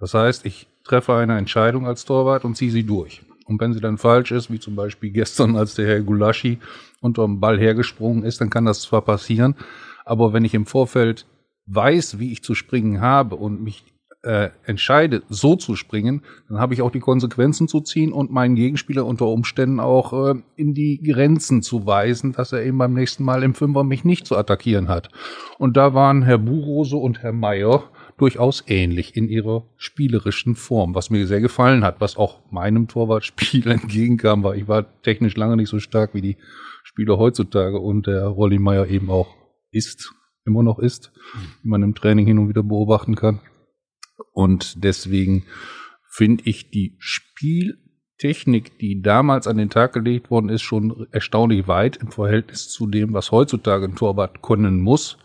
[0.00, 3.22] Das heißt, ich treffe eine Entscheidung als Torwart und ziehe sie durch.
[3.46, 6.58] Und wenn sie dann falsch ist, wie zum Beispiel gestern, als der Herr Gulaschi
[7.00, 9.54] unter dem Ball hergesprungen ist, dann kann das zwar passieren,
[10.04, 11.24] aber wenn ich im Vorfeld
[11.66, 13.84] weiß, wie ich zu springen habe und mich
[14.22, 18.54] äh, entscheide, so zu springen, dann habe ich auch die Konsequenzen zu ziehen und meinen
[18.54, 23.24] Gegenspieler unter Umständen auch äh, in die Grenzen zu weisen, dass er eben beim nächsten
[23.24, 25.08] Mal im Fünfer mich nicht zu attackieren hat.
[25.58, 27.84] Und da waren Herr Burose und Herr Mayer
[28.16, 33.66] durchaus ähnlich in ihrer spielerischen Form, was mir sehr gefallen hat, was auch meinem Torwartspiel
[33.70, 36.36] entgegenkam, weil ich war technisch lange nicht so stark wie die
[36.84, 39.34] Spieler heutzutage und der Rolli Meyer eben auch
[39.72, 41.12] ist, immer noch ist,
[41.62, 43.40] wie man im Training hin und wieder beobachten kann.
[44.32, 45.44] Und deswegen
[46.08, 51.96] finde ich die Spieltechnik, die damals an den Tag gelegt worden ist, schon erstaunlich weit
[51.96, 55.18] im Verhältnis zu dem, was heutzutage ein Torwart können muss,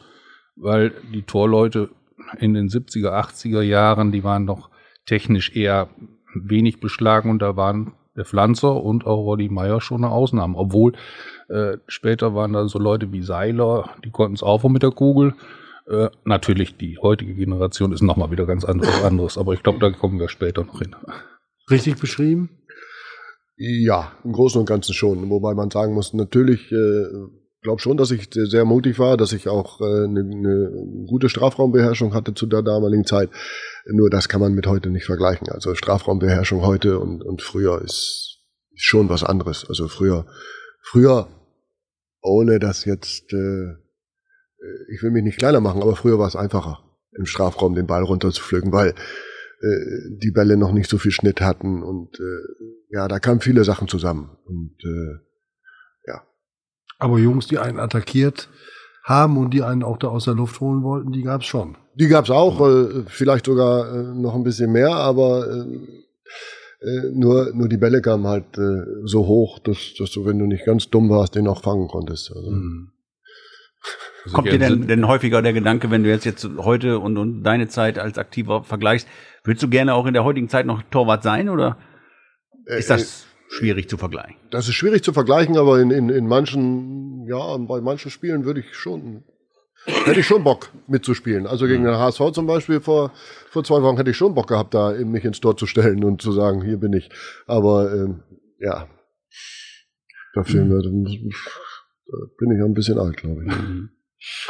[0.56, 1.90] weil die Torleute
[2.40, 4.70] in den 70er, 80er Jahren, die waren noch
[5.06, 5.90] technisch eher
[6.34, 10.58] wenig beschlagen und da waren der Pflanzer und auch Rolli Meyer schon eine Ausnahme.
[10.58, 10.94] Obwohl
[11.50, 15.36] äh, später waren da so Leute wie Seiler, die konnten es auch mit der Kugel.
[15.90, 19.90] Äh, natürlich, die heutige Generation ist nochmal wieder ganz anderes, anderes, aber ich glaube, da
[19.92, 20.96] kommen wir später noch hin.
[21.70, 22.50] Richtig beschrieben?
[23.56, 25.30] Ja, im Großen und Ganzen schon.
[25.30, 27.06] Wobei man sagen muss, natürlich äh,
[27.68, 32.14] glaube schon, dass ich sehr mutig war, dass ich auch äh, eine, eine gute Strafraumbeherrschung
[32.14, 33.30] hatte zu der damaligen Zeit.
[33.86, 35.50] Nur das kann man mit heute nicht vergleichen.
[35.50, 38.40] Also Strafraumbeherrschung heute und, und früher ist,
[38.74, 39.66] ist schon was anderes.
[39.68, 40.26] Also früher,
[40.82, 41.28] früher,
[42.22, 43.74] ohne das jetzt, äh,
[44.90, 46.80] ich will mich nicht kleiner machen, aber früher war es einfacher,
[47.18, 51.84] im Strafraum den Ball runterzupflücken, weil äh, die Bälle noch nicht so viel Schnitt hatten
[51.84, 54.38] und äh, ja, da kamen viele Sachen zusammen.
[54.46, 55.20] Und äh,
[57.00, 58.50] Aber Jungs, die einen attackiert
[59.04, 61.78] haben und die einen auch da aus der Luft holen wollten, die gab's schon.
[61.96, 67.54] Die gab's auch, äh, vielleicht sogar äh, noch ein bisschen mehr, aber äh, äh, nur,
[67.54, 70.90] nur die Bälle kamen halt äh, so hoch, dass, dass du, wenn du nicht ganz
[70.90, 72.32] dumm warst, den auch fangen konntest.
[72.36, 72.92] Also, Mhm.
[74.28, 77.44] Also Kommt dir denn, denn häufiger der Gedanke, wenn du jetzt, jetzt heute und, und
[77.44, 79.08] deine Zeit als Aktiver vergleichst,
[79.46, 81.78] würdest du gerne auch in der heutigen Zeit noch Torwart sein oder
[82.66, 84.36] äh, ist das schwierig zu vergleichen?
[84.52, 88.60] Das ist schwierig zu vergleichen, aber in, in, in manchen, ja, bei manchen Spielen würde
[88.60, 89.24] ich schon,
[89.86, 91.48] hätte ich schon Bock mitzuspielen.
[91.48, 93.14] Also gegen den HSV zum Beispiel vor,
[93.50, 96.22] vor zwei Wochen hätte ich schon Bock gehabt, da mich ins Tor zu stellen und
[96.22, 97.10] zu sagen, hier bin ich.
[97.46, 98.24] Aber ähm,
[98.60, 98.90] ja,
[100.34, 103.54] da fehlen wir, Da bin ich ein bisschen alt, glaube ich.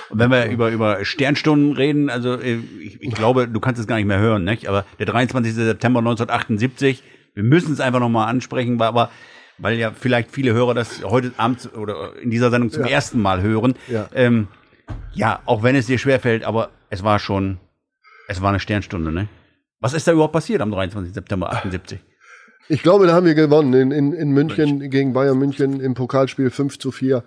[0.10, 3.88] Und wenn wir über, über Sternstunden reden, also äh, ich, ich glaube, du kannst es
[3.88, 4.68] gar nicht mehr hören, nicht?
[4.68, 5.54] aber der 23.
[5.54, 7.04] September 1978,
[7.34, 9.12] wir müssen es einfach nochmal ansprechen, war aber
[9.60, 12.90] weil ja vielleicht viele Hörer das heute Abend oder in dieser Sendung zum Ja.
[12.90, 13.74] ersten Mal hören.
[13.88, 14.08] Ja.
[14.14, 14.48] Ähm,
[15.14, 17.60] ja, auch wenn es dir schwerfällt, aber es war schon,
[18.28, 19.28] es war eine Sternstunde, ne?
[19.80, 21.14] Was ist da überhaupt passiert am 23.
[21.14, 22.00] September 78?
[22.70, 26.50] Ich glaube, da haben wir gewonnen in, in, in München gegen Bayern München im Pokalspiel
[26.50, 27.24] 5 zu 4.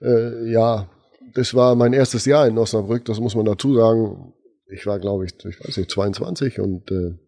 [0.00, 0.88] Äh, ja,
[1.34, 4.32] das war mein erstes Jahr in Osnabrück, das muss man dazu sagen.
[4.72, 7.18] Ich war, glaube ich, ich weiß nicht, 22 und äh,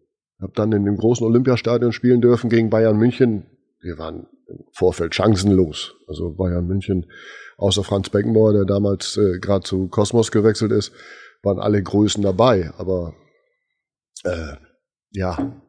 [0.41, 3.45] habe dann in dem großen Olympiastadion spielen dürfen gegen Bayern München.
[3.81, 5.93] Wir waren im Vorfeld chancenlos.
[6.07, 7.05] Also Bayern München,
[7.57, 10.91] außer Franz Beckenbauer, der damals äh, gerade zu Kosmos gewechselt ist,
[11.43, 12.71] waren alle Größen dabei.
[12.77, 13.13] Aber
[14.23, 14.55] äh,
[15.11, 15.61] ja,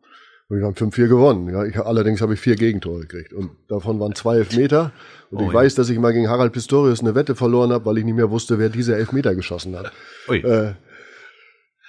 [0.49, 1.49] und wir haben 5-4 gewonnen.
[1.53, 3.33] Ja, ich, allerdings habe ich vier Gegentore gekriegt.
[3.33, 4.93] Und davon waren zwei Elfmeter.
[5.31, 5.55] Und Oh ich ja.
[5.55, 8.31] weiß, dass ich mal gegen Harald Pistorius eine Wette verloren habe, weil ich nicht mehr
[8.31, 9.93] wusste, wer diese Elfmeter geschossen hat.
[10.29, 10.39] Ui.
[10.39, 10.75] Äh,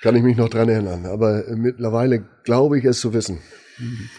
[0.02, 1.06] kann ich mich noch dran erinnern.
[1.06, 3.39] Aber äh, mittlerweile glaube ich es zu wissen.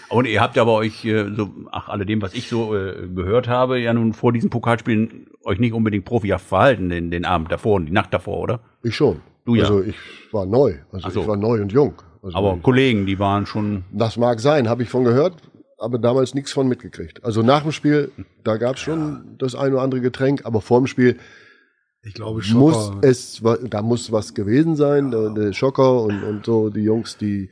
[0.08, 3.48] Und ihr habt ja bei euch, äh, so, ach, alledem, was ich so äh, gehört
[3.48, 7.74] habe, ja nun vor diesen Pokalspielen euch nicht unbedingt profihaft verhalten, den, den Abend davor
[7.74, 8.60] und die Nacht davor, oder?
[8.84, 9.20] Ich schon.
[9.44, 9.62] Du ja.
[9.62, 9.96] Also ich
[10.30, 10.74] war neu.
[10.92, 11.20] Also so.
[11.22, 11.94] ich war neu und jung.
[12.22, 15.34] Also Aber ich, Kollegen, die waren schon, das mag sein, habe ich von gehört,
[15.78, 17.24] aber damals nichts von mitgekriegt.
[17.24, 18.10] Also nach dem Spiel,
[18.44, 21.16] da gab es schon das ein oder andere Getränk, aber vor dem Spiel
[22.02, 22.98] Ich glaube muss Schocker.
[23.08, 25.10] es, wa- da muss was gewesen sein.
[25.10, 27.50] Der, der Schocker und, und so, die Jungs, die,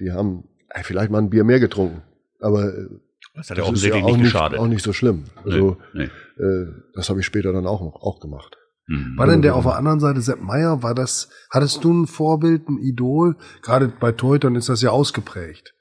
[0.00, 0.44] die haben
[0.82, 2.02] vielleicht mal ein Bier mehr getrunken.
[2.40, 2.86] Aber äh,
[3.34, 4.58] das hat ja das ist offensichtlich auch nicht nicht, geschadet.
[4.58, 5.24] auch nicht so schlimm.
[5.44, 6.04] Also nee.
[6.38, 8.56] äh, das habe ich später dann auch noch auch gemacht.
[8.88, 9.14] Hm.
[9.16, 10.82] War denn der auf der anderen Seite Sepp Meier?
[10.82, 13.36] War das, hattest du ein Vorbild, ein Idol?
[13.62, 15.74] Gerade bei Torhütern ist das ja ausgeprägt.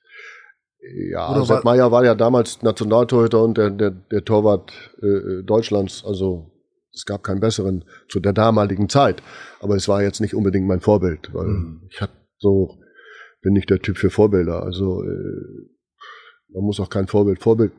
[1.11, 5.43] Ja, Oder Sepp war- Meier war ja damals Nationaltorhüter und der, der, der Torwart äh,
[5.43, 6.03] Deutschlands.
[6.05, 6.51] Also
[6.93, 9.21] es gab keinen besseren zu der damaligen Zeit.
[9.59, 11.81] Aber es war jetzt nicht unbedingt mein Vorbild, weil Mhm.
[11.89, 12.77] ich hatte so
[13.41, 14.63] bin nicht der Typ für Vorbilder.
[14.63, 15.69] Also äh,
[16.53, 17.41] man muss auch kein Vorbild.
[17.41, 17.71] Vorbild,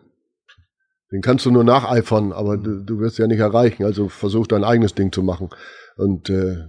[1.12, 3.84] den kannst du nur nacheifern, aber du, du wirst ja nicht erreichen.
[3.84, 5.50] Also versuch dein eigenes Ding zu machen.
[5.96, 6.66] Und äh,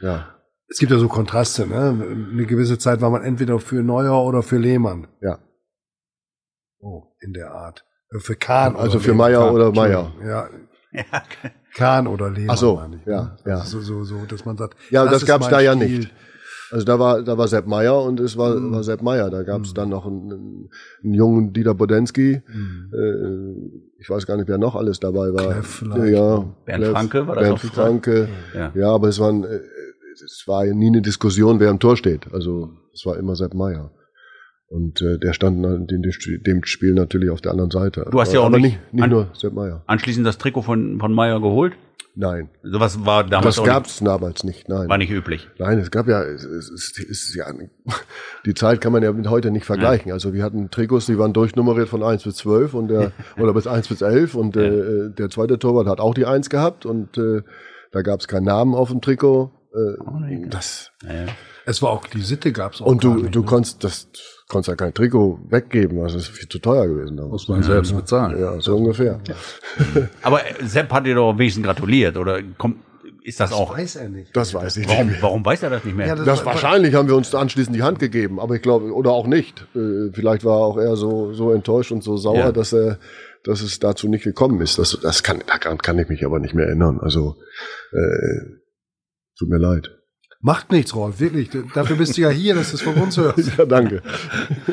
[0.00, 0.34] ja,
[0.68, 2.26] Es gibt ja so Kontraste, ne?
[2.32, 5.08] Eine gewisse Zeit war man entweder für Neuer oder für Lehmann.
[5.20, 5.38] ja.
[6.82, 7.84] Oh, in der Art.
[8.10, 8.74] Äh, Für Kahn.
[8.74, 9.14] Also oder für.
[9.14, 9.70] Meier oder.
[9.72, 10.12] Meier.
[10.24, 10.48] Ja,
[10.92, 11.22] Ja,
[11.74, 12.54] Kahn oder Lehmann.
[12.54, 13.36] Ach so, meine ich, ja, ne?
[13.44, 13.58] ja.
[13.58, 14.76] Also so, so, dass man sagt.
[14.90, 15.98] Ja, das ist gab's mein da ja Stil.
[15.98, 16.14] nicht.
[16.70, 18.72] Also da war, da war Sepp Meier und es war, Mhm.
[18.72, 19.28] war Sepp Meier.
[19.30, 19.74] Da gab es Mhm.
[19.74, 20.70] dann noch einen, einen,
[21.02, 22.42] einen jungen Dieter Bodensky.
[22.46, 22.92] Mhm.
[22.94, 25.52] Äh, ich weiß gar nicht, wer noch alles dabei war.
[25.60, 27.74] Kleff ja, Bernd Franke, war das Bernd auch?
[27.74, 28.28] Franke.
[28.54, 28.72] ja.
[28.74, 29.60] Ja, aber es waren, äh,
[30.24, 32.32] es war nie eine Diskussion, wer im Tor steht.
[32.32, 33.90] Also es war immer Sepp Meier.
[34.70, 38.06] Und äh, der stand in dem, Spiel natürlich auf der anderen Seite.
[38.08, 39.82] Du hast ja auch nicht nicht, nicht an- nur Sepp Meier.
[39.86, 41.72] Anschließend das Trikot von, von Meier geholt.
[42.14, 44.68] Nein, Sowas war damals das auch gab's damals nicht.
[44.68, 44.88] Nein.
[44.88, 45.48] war nicht üblich.
[45.58, 47.46] Nein, es gab ja, es, es, es ja,
[48.46, 50.12] die Zeit kann man ja mit heute nicht vergleichen.
[50.12, 53.66] Also wir hatten Trikots, die waren durchnummeriert von 1 bis 12 und der, oder bis
[53.66, 57.42] 1 bis 11 und äh, der zweite Torwart hat auch die 1 gehabt und äh,
[57.90, 59.50] da gab es keinen Namen auf dem Trikot.
[59.72, 61.26] Äh, das, Ja, ja.
[61.66, 62.86] Es war auch, die Sitte gab's auch.
[62.86, 63.46] und gar du, nicht, du ne?
[63.46, 64.08] konntest das,
[64.48, 67.48] konntest ja kein Trikot weggeben, das ist viel zu teuer gewesen Muss damals.
[67.48, 68.40] man selbst bezahlen.
[68.40, 69.20] Ja, so ungefähr.
[70.22, 72.76] Aber äh, Sepp hat dir doch wenigstens gratuliert, oder kommt,
[73.22, 73.76] ist das, auch?
[73.76, 74.34] weiß er nicht.
[74.34, 75.22] Das weiß ich Warum, nicht.
[75.22, 76.06] warum weiß er das nicht mehr?
[76.06, 79.26] Ja, Das wahrscheinlich haben wir uns anschließend die Hand gegeben, aber ich glaube, oder auch
[79.26, 79.66] nicht.
[79.76, 82.52] Äh, vielleicht war er auch eher so, so enttäuscht und so sauer, Ja.
[82.52, 82.98] dass er,
[83.44, 84.78] dass es dazu nicht gekommen ist.
[84.78, 86.98] Das, das kann, daran kann ich mich aber nicht mehr erinnern.
[87.00, 87.36] Also,
[87.92, 88.40] äh,
[89.38, 89.90] tut mir leid.
[90.42, 91.50] Macht nichts, Rolf, wirklich.
[91.74, 93.58] Dafür bist du ja hier, dass du es von uns hörst.
[93.58, 94.02] Ja, danke.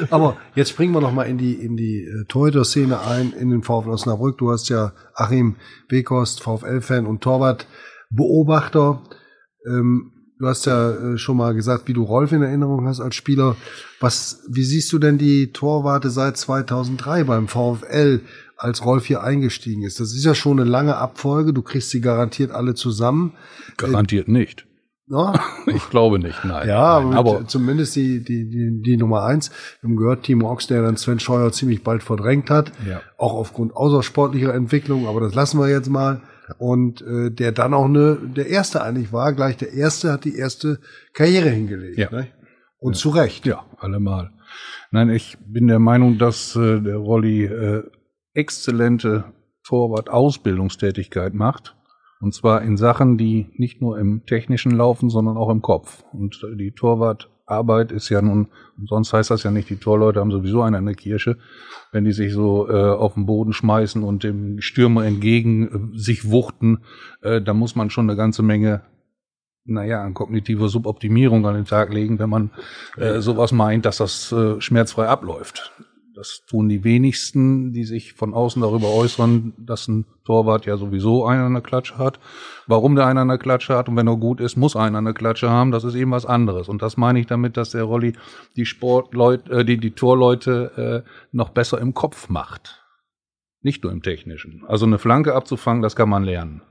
[0.09, 3.63] Aber jetzt springen wir noch mal in die, in die äh, Torhüter-Szene ein, in den
[3.63, 4.37] VfL Osnabrück.
[4.37, 5.57] Du hast ja Achim
[5.89, 9.01] Bekost, VfL-Fan und Torwart-Beobachter.
[9.67, 13.15] Ähm, du hast ja äh, schon mal gesagt, wie du Rolf in Erinnerung hast als
[13.15, 13.57] Spieler.
[13.99, 18.21] Was, wie siehst du denn die Torwarte seit 2003 beim VfL,
[18.55, 19.99] als Rolf hier eingestiegen ist?
[19.99, 21.51] Das ist ja schon eine lange Abfolge.
[21.51, 23.33] Du kriegst sie garantiert alle zusammen.
[23.75, 24.66] Garantiert nicht.
[25.09, 25.33] Ja,
[25.67, 26.67] Ich glaube nicht, nein.
[26.67, 29.51] Ja, nein, aber zumindest die, die, die, die Nummer eins.
[29.81, 32.71] Wir haben gehört, Timo Ochs, der dann Sven Scheuer ziemlich bald verdrängt hat.
[32.87, 33.01] Ja.
[33.17, 36.21] Auch aufgrund außersportlicher Entwicklung, aber das lassen wir jetzt mal.
[36.57, 40.37] Und äh, der dann auch ne, der erste eigentlich war, gleich der erste hat die
[40.37, 40.79] erste
[41.13, 41.97] Karriere hingelegt.
[41.97, 42.09] Ja.
[42.09, 42.27] Ne?
[42.79, 43.45] Und zu Recht.
[43.45, 44.31] Ja, allemal.
[44.91, 47.83] Nein, ich bin der Meinung, dass äh, der Rolli äh,
[48.33, 49.25] exzellente
[49.67, 51.75] Torwart-Ausbildungstätigkeit macht.
[52.19, 56.03] Und zwar in Sachen, die nicht nur im technischen laufen, sondern auch im Kopf.
[56.13, 58.47] Und die Torarbeit ist ja nun,
[58.85, 61.37] sonst heißt das ja nicht, die Torleute haben sowieso eine in der Kirche.
[61.91, 66.29] Wenn die sich so äh, auf den Boden schmeißen und dem Stürmer entgegen äh, sich
[66.29, 66.79] wuchten,
[67.21, 68.81] äh, da muss man schon eine ganze Menge
[69.67, 72.51] naja, an kognitiver Suboptimierung an den Tag legen, wenn man
[72.95, 75.73] äh, sowas meint, dass das äh, schmerzfrei abläuft.
[76.17, 81.27] Das tun die wenigsten, die sich von außen darüber äußern, dass ein Torwart ja sowieso
[81.27, 82.19] einen an der Klatsche hat.
[82.65, 85.05] Warum der einen an der Klatsche hat und wenn er gut ist, muss einer an
[85.05, 86.69] der Klatsche haben, das ist eben was anderes.
[86.69, 88.13] Und das meine ich damit, dass der Rolli
[88.55, 92.83] die Sportleute, äh, die, die Torleute äh, noch besser im Kopf macht.
[93.61, 94.65] Nicht nur im Technischen.
[94.67, 96.63] Also eine Flanke abzufangen, das kann man lernen.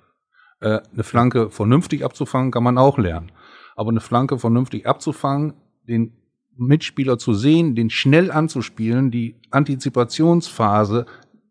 [0.59, 3.31] Äh, eine Flanke vernünftig abzufangen, kann man auch lernen.
[3.77, 5.55] Aber eine Flanke vernünftig abzufangen,
[5.87, 6.26] den
[6.57, 11.07] Mitspieler zu sehen, den schnell anzuspielen, die Antizipationsphase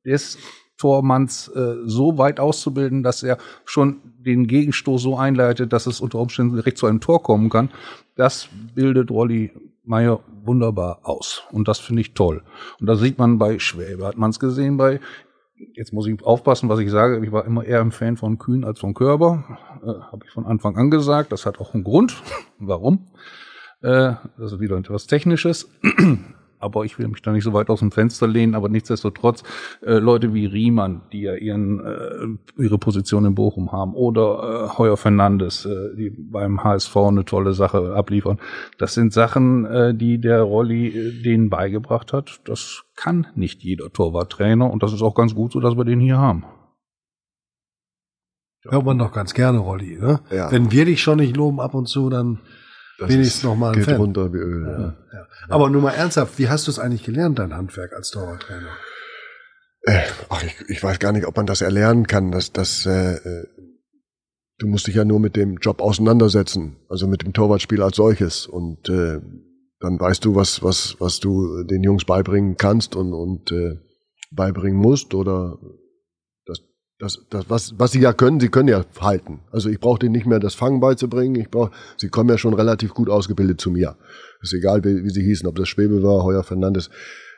[0.05, 0.37] des
[0.77, 6.19] Tormanns äh, so weit auszubilden, dass er schon den Gegenstoß so einleitet, dass es unter
[6.19, 7.69] Umständen direkt zu einem Tor kommen kann.
[8.15, 9.51] Das bildet Rolli
[9.85, 11.43] Meyer wunderbar aus.
[11.51, 12.43] Und das finde ich toll.
[12.79, 14.99] Und da sieht man bei Schwäbe, hat man es gesehen, bei,
[15.73, 18.63] jetzt muss ich aufpassen, was ich sage, ich war immer eher ein Fan von Kühn
[18.63, 19.43] als von Körber.
[19.83, 21.31] Äh, Habe ich von Anfang an gesagt.
[21.31, 22.21] Das hat auch einen Grund.
[22.59, 23.07] Warum?
[23.85, 25.69] Äh, das ist wieder etwas Technisches.
[26.59, 29.43] aber ich will mich da nicht so weit aus dem Fenster lehnen, aber nichtsdestotrotz
[29.85, 34.77] äh, Leute wie Riemann, die ja ihren äh, ihre Position in Bochum haben, oder äh,
[34.77, 38.39] Heuer Fernandes, äh, die beim HSV eine tolle Sache abliefern.
[38.79, 42.41] Das sind Sachen, äh, die der Rolli äh, denen beigebracht hat.
[42.45, 45.99] Das kann nicht jeder Torwarttrainer und das ist auch ganz gut so, dass wir den
[45.99, 46.45] hier haben.
[48.67, 49.99] Hört man doch ganz gerne, Rolli.
[49.99, 50.21] Ne?
[50.31, 50.51] Ja.
[50.51, 52.39] Wenn wir dich schon nicht loben ab und zu, dann
[52.99, 53.95] Das wenigstens ist- noch mal ein geht Fan.
[53.97, 54.63] runter wie Öl.
[54.65, 54.79] Ja,
[55.13, 55.27] Ja.
[55.49, 58.69] Aber nur mal ernsthaft, wie hast du es eigentlich gelernt, dein Handwerk als Torwarttrainer?
[59.83, 62.31] Äh, ach, ich, ich weiß gar nicht, ob man das erlernen kann.
[62.31, 63.47] Das, das, äh, äh,
[64.57, 68.47] du musst dich ja nur mit dem Job auseinandersetzen, also mit dem Torwartspiel als solches.
[68.47, 69.19] Und äh,
[69.79, 73.77] dann weißt du, was, was, was du den Jungs beibringen kannst und, und äh,
[74.31, 75.13] beibringen musst.
[75.13, 75.59] Oder
[76.97, 79.41] das, das, was, was sie ja können, sie können ja halten.
[79.51, 81.35] Also ich brauche denen nicht mehr das Fangen beizubringen.
[81.35, 83.97] Ich brauch, sie kommen ja schon relativ gut ausgebildet zu mir.
[84.41, 86.89] Ist egal, wie, wie sie hießen, ob das Schwebe war, Heuer Fernandes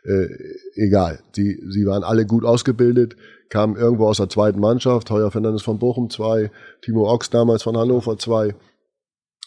[0.03, 0.27] äh,
[0.75, 1.19] egal.
[1.33, 3.15] Sie, sie waren alle gut ausgebildet,
[3.49, 6.51] kamen irgendwo aus der zweiten Mannschaft, Heuer Fernandes von Bochum 2,
[6.81, 8.55] Timo Ochs damals von Hannover 2.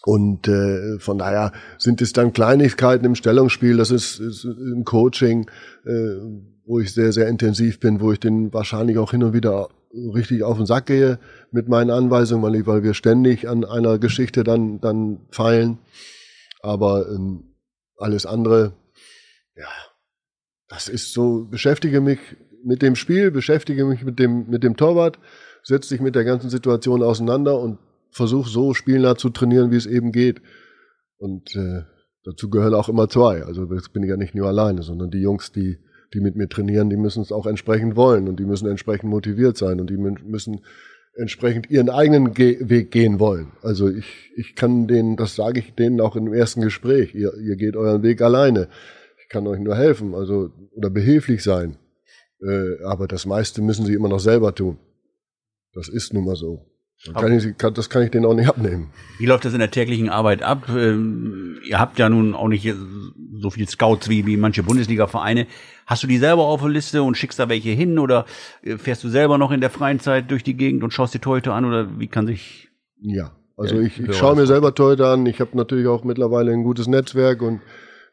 [0.02, 5.48] Und äh, von daher sind es dann Kleinigkeiten im Stellungsspiel, das ist, ist im Coaching,
[5.84, 6.16] äh,
[6.64, 10.43] wo ich sehr, sehr intensiv bin, wo ich den wahrscheinlich auch hin und wieder richtig
[10.43, 11.18] auf den Sack gehe
[11.51, 15.78] mit meinen Anweisungen, weil, ich, weil wir ständig an einer Geschichte dann, dann feilen.
[16.62, 17.55] Aber ähm,
[17.97, 18.74] alles andere,
[19.57, 19.68] ja,
[20.68, 22.20] das ist so, beschäftige mich
[22.64, 25.18] mit dem Spiel, beschäftige mich mit dem, mit dem Torwart,
[25.62, 27.78] setze dich mit der ganzen Situation auseinander und
[28.11, 30.43] versuche so spielnah zu trainieren, wie es eben geht.
[31.18, 31.82] Und äh,
[32.24, 33.43] dazu gehören auch immer zwei.
[33.43, 35.78] Also das bin ich ja nicht nur alleine, sondern die Jungs, die,
[36.14, 39.56] die mit mir trainieren, die müssen es auch entsprechend wollen und die müssen entsprechend motiviert
[39.56, 40.61] sein und die mü- müssen
[41.14, 43.52] entsprechend ihren eigenen Ge Weg gehen wollen.
[43.62, 47.56] Also ich, ich kann denen, das sage ich denen auch im ersten Gespräch, ihr, ihr
[47.56, 48.68] geht euren Weg alleine.
[49.22, 51.76] Ich kann euch nur helfen, also oder behilflich sein.
[52.42, 54.78] Äh, aber das meiste müssen sie immer noch selber tun.
[55.74, 56.66] Das ist nun mal so.
[57.04, 58.90] Das kann ich, kann, das kann ich denen auch nicht abnehmen.
[59.18, 60.68] Wie läuft das in der täglichen Arbeit ab?
[60.68, 62.74] Ähm, ihr habt ja nun auch nicht
[63.40, 65.46] so viel Scouts wie, wie manche Bundesliga-Vereine.
[65.91, 68.24] Hast du die selber auf der Liste und schickst da welche hin oder
[68.62, 71.18] äh, fährst du selber noch in der freien Zeit durch die Gegend und schaust die
[71.18, 72.68] Torhüter an oder wie kann sich
[73.01, 75.26] Ja, also ich, ich schaue mir selber Torhüter an.
[75.26, 77.61] Ich habe natürlich auch mittlerweile ein gutes Netzwerk und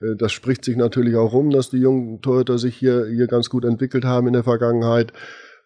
[0.02, 3.48] äh, das spricht sich natürlich auch rum, dass die jungen Torhüter sich hier, hier ganz
[3.48, 5.14] gut entwickelt haben in der Vergangenheit.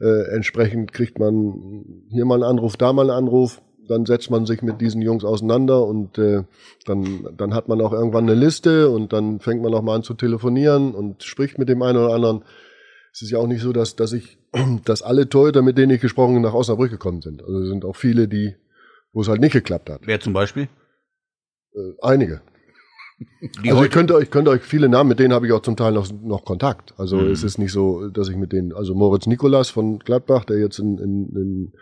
[0.02, 3.62] Äh, entsprechend kriegt man hier mal einen Anruf, da mal einen Anruf.
[3.88, 6.44] Dann setzt man sich mit diesen Jungs auseinander und äh,
[6.86, 10.04] dann, dann hat man auch irgendwann eine Liste und dann fängt man auch mal an
[10.04, 12.44] zu telefonieren und spricht mit dem einen oder anderen.
[13.12, 14.38] Es ist ja auch nicht so, dass, dass ich,
[14.86, 17.42] dass alle Torhüter, mit denen ich gesprochen habe, nach Osnabrück gekommen sind.
[17.44, 18.56] Also es sind auch viele, die,
[19.14, 20.02] wo es halt nicht geklappt hat.
[20.06, 20.70] wer zum Beispiel?
[21.74, 22.42] Äh, einige.
[23.64, 25.76] Die also ich könnte euch, könnte euch viele Namen, mit denen habe ich auch zum
[25.76, 26.94] Teil noch, noch Kontakt.
[26.98, 27.32] Also Mhm.
[27.32, 30.80] es ist nicht so, dass ich mit denen, also Moritz Nikolas von Gladbach, der jetzt
[30.80, 31.74] in, in, in,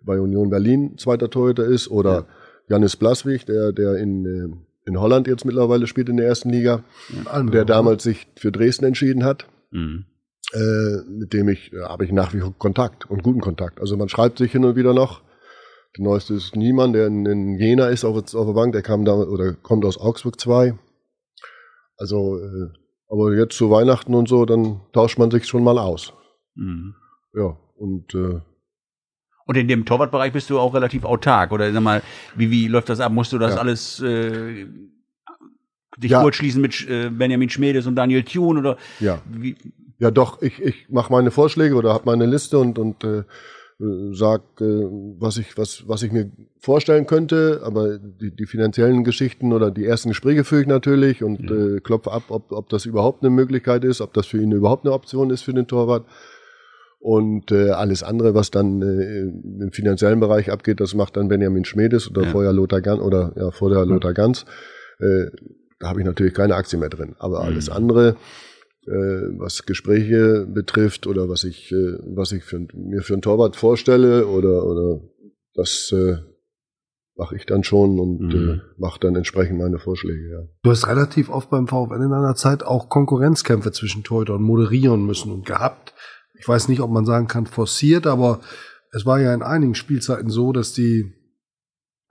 [0.00, 2.26] bei Union Berlin zweiter Torhüter ist, oder
[2.68, 6.82] Janis Blaswig, der, der in, äh, in Holland jetzt mittlerweile spielt in der ersten Liga,
[7.26, 9.46] Almelo, der damals sich für Dresden entschieden hat.
[9.70, 10.06] Mhm.
[10.54, 13.80] äh, mit dem ich, äh, habe ich nach wie vor Kontakt und guten Kontakt.
[13.80, 15.22] Also man schreibt sich hin und wieder noch.
[15.96, 19.04] Der neueste ist Niemann, der in, in Jena ist, auf, auf der Bank, der kam
[19.04, 20.78] da oder kommt aus Augsburg 2.
[21.96, 22.68] Also, äh,
[23.08, 26.12] aber jetzt zu Weihnachten und so, dann tauscht man sich schon mal aus.
[26.54, 26.94] Mhm.
[27.34, 28.40] Ja, und äh,
[29.48, 32.02] Und in dem Torwartbereich bist du auch relativ autark oder sag mal,
[32.36, 33.12] wie, wie läuft das ab?
[33.12, 33.60] Musst du das Ja.
[33.60, 34.66] alles äh,
[35.98, 36.20] sich Ja.
[36.20, 39.22] kurz schließen mit äh, Benjamin Schmedes und Daniel Thune oder Ja.
[39.26, 39.56] wie,
[39.98, 43.24] Ja, doch, ich, ich mache meine Vorschläge oder habe meine Liste und, und äh,
[44.12, 44.64] sag, äh,
[45.18, 46.30] was ich, was, was ich mir
[46.60, 51.50] vorstellen könnte, aber die, die finanziellen Geschichten oder die ersten Gespräche führe ich natürlich und
[51.50, 54.84] äh, klopfe ab, ob, ob das überhaupt eine Möglichkeit ist, ob das für ihn überhaupt
[54.84, 56.04] eine Option ist für den Torwart.
[57.00, 59.20] Und äh, alles andere, was dann äh,
[59.62, 62.28] im finanziellen Bereich abgeht, das macht dann Benjamin Schmedes oder Ja.
[62.30, 64.44] vorher Lothar Ganz oder ja, vorher Lothar Ganz.
[64.98, 65.26] Äh,
[65.78, 67.14] da habe ich natürlich keine Aktie mehr drin.
[67.20, 67.76] Aber alles Mhm.
[67.76, 68.08] andere,
[68.86, 68.90] äh,
[69.38, 74.26] was Gespräche betrifft oder was ich, äh, was ich für, mir für einen Torwart vorstelle
[74.26, 75.00] oder, oder
[75.54, 76.16] das äh,
[77.16, 78.50] mache ich dann schon und Mhm.
[78.50, 80.30] äh, mache dann entsprechend meine Vorschläge.
[80.32, 80.40] Ja.
[80.62, 85.30] Du hast relativ oft beim VfL in einer Zeit auch Konkurrenzkämpfe zwischen Torhütern moderieren müssen
[85.32, 85.94] und gehabt.
[86.38, 88.40] Ich weiß nicht, ob man sagen kann forciert, aber
[88.92, 91.12] es war ja in einigen Spielzeiten so, dass die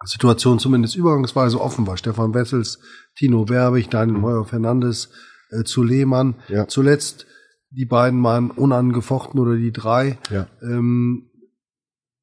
[0.03, 1.97] Situation zumindest übergangsweise offen war.
[1.97, 2.80] Stefan Wessels,
[3.15, 5.09] Tino Werbig, Daniel Heuer Fernandes
[5.49, 6.36] äh, zu Lehmann.
[6.49, 6.67] Ja.
[6.67, 7.25] Zuletzt
[7.69, 10.17] die beiden waren unangefochten oder die drei.
[10.30, 10.47] Ja.
[10.61, 11.30] Ähm,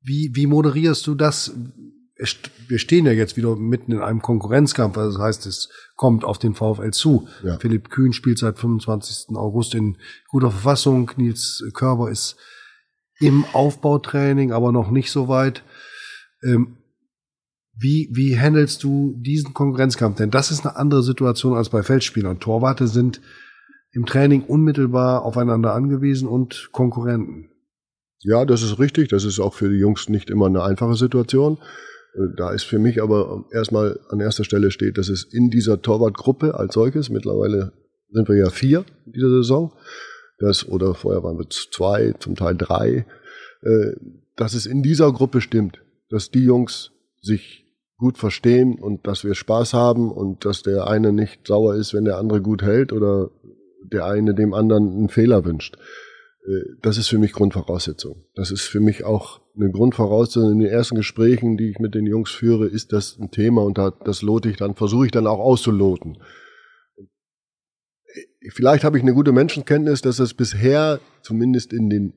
[0.01, 1.55] wie, wie moderierst du das?
[2.17, 4.97] Wir stehen ja jetzt wieder mitten in einem Konkurrenzkampf.
[4.97, 7.29] Also das heißt, es kommt auf den VfL zu.
[7.43, 7.59] Ja.
[7.59, 9.37] Philipp Kühn spielt seit 25.
[9.37, 9.99] August in
[10.29, 11.11] guter Verfassung.
[11.17, 12.37] Nils Körber ist
[13.19, 15.65] im Aufbautraining, aber noch nicht so weit.
[16.43, 16.77] Ähm,
[17.77, 20.19] wie, wie handelst du diesen Konkurrenzkampf?
[20.19, 22.39] Denn das ist eine andere Situation als bei Feldspielern.
[22.39, 23.21] Torwarte sind
[23.91, 27.51] im Training unmittelbar aufeinander angewiesen und Konkurrenten.
[28.21, 29.09] Ja, das ist richtig.
[29.09, 31.59] Das ist auch für die Jungs nicht immer eine einfache Situation.
[32.15, 35.83] Äh, Da ist für mich aber erstmal an erster Stelle steht, dass es in dieser
[35.83, 37.73] Torwartgruppe als solches, mittlerweile
[38.11, 39.73] sind wir ja vier in dieser Saison,
[40.39, 43.07] das, oder vorher waren wir zwei, zum Teil drei,
[43.63, 43.93] äh,
[44.37, 47.65] dass es in dieser Gruppe stimmt, dass die Jungs sich
[47.97, 52.05] gut verstehen und dass wir Spaß haben und dass der eine nicht sauer ist, wenn
[52.05, 53.31] der andere gut hält oder
[53.93, 55.79] der eine dem anderen einen Fehler wünscht.
[56.45, 58.25] Äh, Das ist für mich Grundvoraussetzung.
[58.35, 62.07] Das ist für mich auch eine Grundvoraussetzung in den ersten Gesprächen, die ich mit den
[62.07, 65.27] Jungs führe, ist das ein Thema und da- das lote ich dann, versuche ich dann
[65.27, 66.19] auch auszuloten.
[66.97, 72.13] Äh, Vielleicht habe ich eine gute Menschenkenntnis, dass es bisher, zumindest in den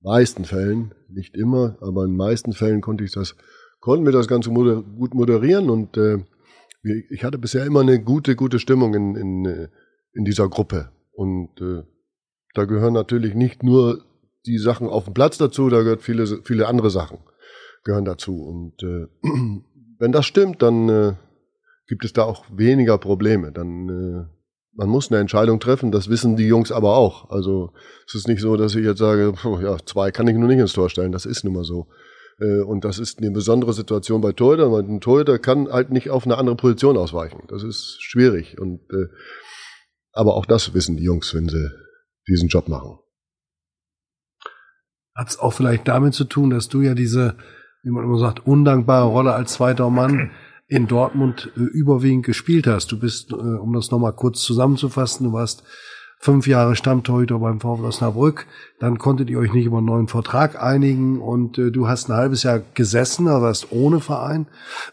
[0.00, 3.36] meisten Fällen, nicht immer, aber in den meisten Fällen konnte ich das,
[3.80, 6.18] konnten wir das Ganze moder gut moderieren und äh,
[7.10, 9.68] ich hatte bisher immer eine gute, gute Stimmung in, in, äh,
[10.12, 10.90] in dieser Gruppe.
[11.12, 11.82] Und äh,
[12.54, 14.04] da gehören natürlich nicht nur
[14.46, 17.18] die Sachen auf dem Platz dazu, da gehört viele, viele andere Sachen
[17.84, 18.42] gehören dazu.
[18.42, 19.06] Und äh,
[19.98, 21.12] wenn das stimmt, dann äh,
[21.86, 23.52] gibt es da auch weniger Probleme.
[23.52, 24.34] Dann äh,
[24.76, 27.30] man muss eine Entscheidung treffen, das wissen die Jungs aber auch.
[27.30, 27.72] Also
[28.06, 30.58] es ist nicht so, dass ich jetzt sage, puh, ja, zwei kann ich nur nicht
[30.58, 31.86] ins Tor stellen, das ist nun mal so.
[32.40, 36.10] Äh, Und das ist eine besondere Situation bei Torhütern, weil ein Torhüter kann halt nicht
[36.10, 37.44] auf eine andere Position ausweichen.
[37.48, 38.58] Das ist schwierig.
[38.60, 39.06] Und äh,
[40.12, 41.70] aber auch das wissen die Jungs, wenn sie
[42.28, 42.98] diesen Job machen.
[45.14, 47.36] Hat es auch vielleicht damit zu tun, dass du ja diese,
[47.82, 50.30] wie man immer sagt, undankbare Rolle als zweiter Mann
[50.66, 52.90] in Dortmund äh, überwiegend gespielt hast.
[52.90, 55.62] Du bist, äh, um das nochmal kurz zusammenzufassen, du warst
[56.18, 58.46] fünf Jahre Stammtorhüter beim VfL Osnabrück,
[58.80, 62.16] dann konntet ihr euch nicht über einen neuen Vertrag einigen und äh, du hast ein
[62.16, 64.46] halbes Jahr gesessen, aber warst ohne Verein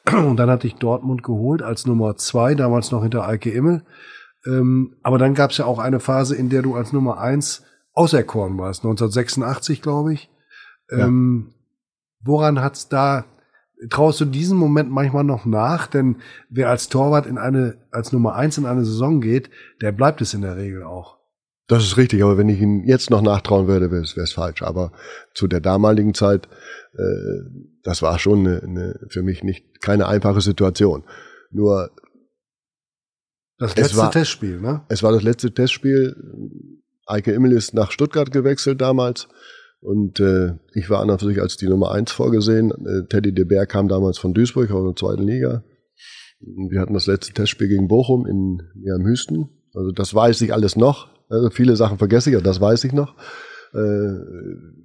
[0.11, 3.84] und dann hat dich Dortmund geholt als Nummer zwei, damals noch hinter Eike Immel.
[4.45, 7.63] Ähm, aber dann gab es ja auch eine Phase, in der du als Nummer eins
[7.93, 10.29] auserkoren warst, 1986, glaube ich.
[10.89, 11.05] Ja.
[11.07, 11.53] Ähm,
[12.21, 13.25] woran hat's da,
[13.89, 15.87] traust du diesen Moment manchmal noch nach?
[15.87, 16.17] Denn
[16.49, 19.49] wer als Torwart in eine, als Nummer eins in eine Saison geht,
[19.81, 21.21] der bleibt es in der Regel auch.
[21.67, 24.61] Das ist richtig, aber wenn ich ihn jetzt noch nachtrauen würde, wäre es falsch.
[24.61, 24.91] Aber
[25.33, 26.47] zu der damaligen Zeit,
[26.97, 27.49] äh,
[27.83, 31.03] das war schon eine, eine, für mich nicht keine einfache Situation.
[31.49, 31.91] Nur
[33.62, 34.82] Das Es letzte war- Testspiel, ne?
[34.89, 36.16] Es war das letzte Testspiel.
[37.05, 39.28] Eike Immel ist nach Stuttgart gewechselt damals.
[39.82, 42.72] Und äh, ich war an und für sich als die Nummer eins vorgesehen.
[42.72, 45.64] Äh, Teddy de Beer kam damals von Duisburg aus der zweiten Liga.
[46.39, 49.49] Wir hatten das letzte Testspiel gegen Bochum in ja, im Hüsten.
[49.76, 51.09] Also das weiß ich alles noch.
[51.30, 53.16] Also viele Sachen vergesse ich, aber das weiß ich noch.
[53.74, 54.16] Äh,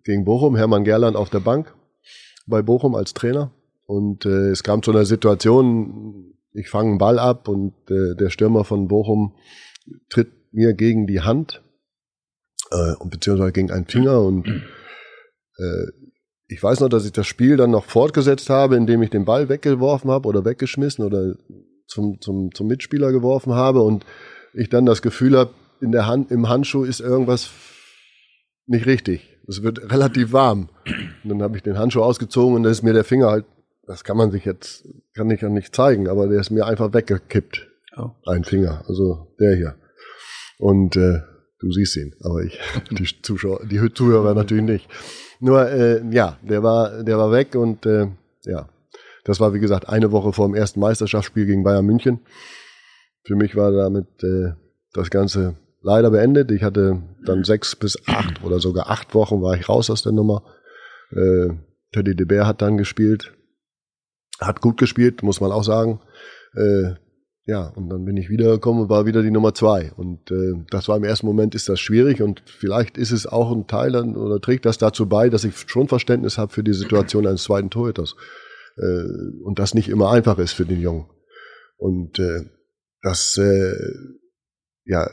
[0.05, 1.74] gegen Bochum, Hermann Gerland auf der Bank
[2.47, 3.53] bei Bochum als Trainer.
[3.87, 8.30] Und äh, es kam zu einer Situation, ich fange einen Ball ab und äh, der
[8.30, 9.34] Stürmer von Bochum
[10.09, 11.62] tritt mir gegen die Hand,
[12.70, 15.86] äh, beziehungsweise gegen einen Finger und äh,
[16.48, 19.48] ich weiß noch, dass ich das Spiel dann noch fortgesetzt habe, indem ich den Ball
[19.48, 21.34] weggeworfen habe oder weggeschmissen oder
[21.88, 24.04] zum, zum, zum Mitspieler geworfen habe und
[24.54, 25.50] ich dann das Gefühl habe,
[25.80, 27.50] in der Hand, im Handschuh ist irgendwas
[28.66, 29.28] nicht richtig.
[29.46, 30.68] Es wird relativ warm.
[31.22, 33.44] Und dann habe ich den Handschuh ausgezogen und da ist mir der Finger halt,
[33.87, 34.84] das kann man sich jetzt,
[35.14, 37.68] kann ich ja nicht zeigen, aber der ist mir einfach weggekippt.
[37.97, 38.11] Oh.
[38.26, 39.74] Ein Finger, also der hier.
[40.59, 41.20] Und äh,
[41.61, 42.59] du siehst ihn, aber ich,
[42.91, 44.89] die Zuschauer, die Zuhörer natürlich nicht.
[45.41, 48.09] Nur, äh, ja, der war, der war weg und äh,
[48.45, 48.68] ja,
[49.24, 52.20] das war wie gesagt eine Woche vor dem ersten Meisterschaftsspiel gegen Bayern München.
[53.24, 54.53] Für mich war damit äh,
[54.93, 56.51] das Ganze leider beendet.
[56.51, 60.12] Ich hatte dann sechs bis acht oder sogar acht Wochen war ich raus aus der
[60.12, 60.43] Nummer.
[61.11, 61.51] Äh,
[61.93, 63.32] Teddy de Beer hat dann gespielt,
[64.41, 66.01] hat gut gespielt, muss man auch sagen.
[66.55, 66.95] Äh,
[67.49, 69.93] ja, und dann bin ich wiedergekommen und war wieder die Nummer zwei.
[69.97, 73.53] Und äh, das war im ersten Moment ist das schwierig und vielleicht ist es auch
[73.53, 76.72] ein Teil dann, oder trägt das dazu bei, dass ich schon Verständnis habe für die
[76.74, 78.16] Situation eines zweiten Torhüters.
[78.76, 81.07] Äh, und das nicht immer einfach ist für den Jungen.
[81.76, 82.47] Und äh,
[83.03, 83.74] das, äh,
[84.84, 85.09] ja,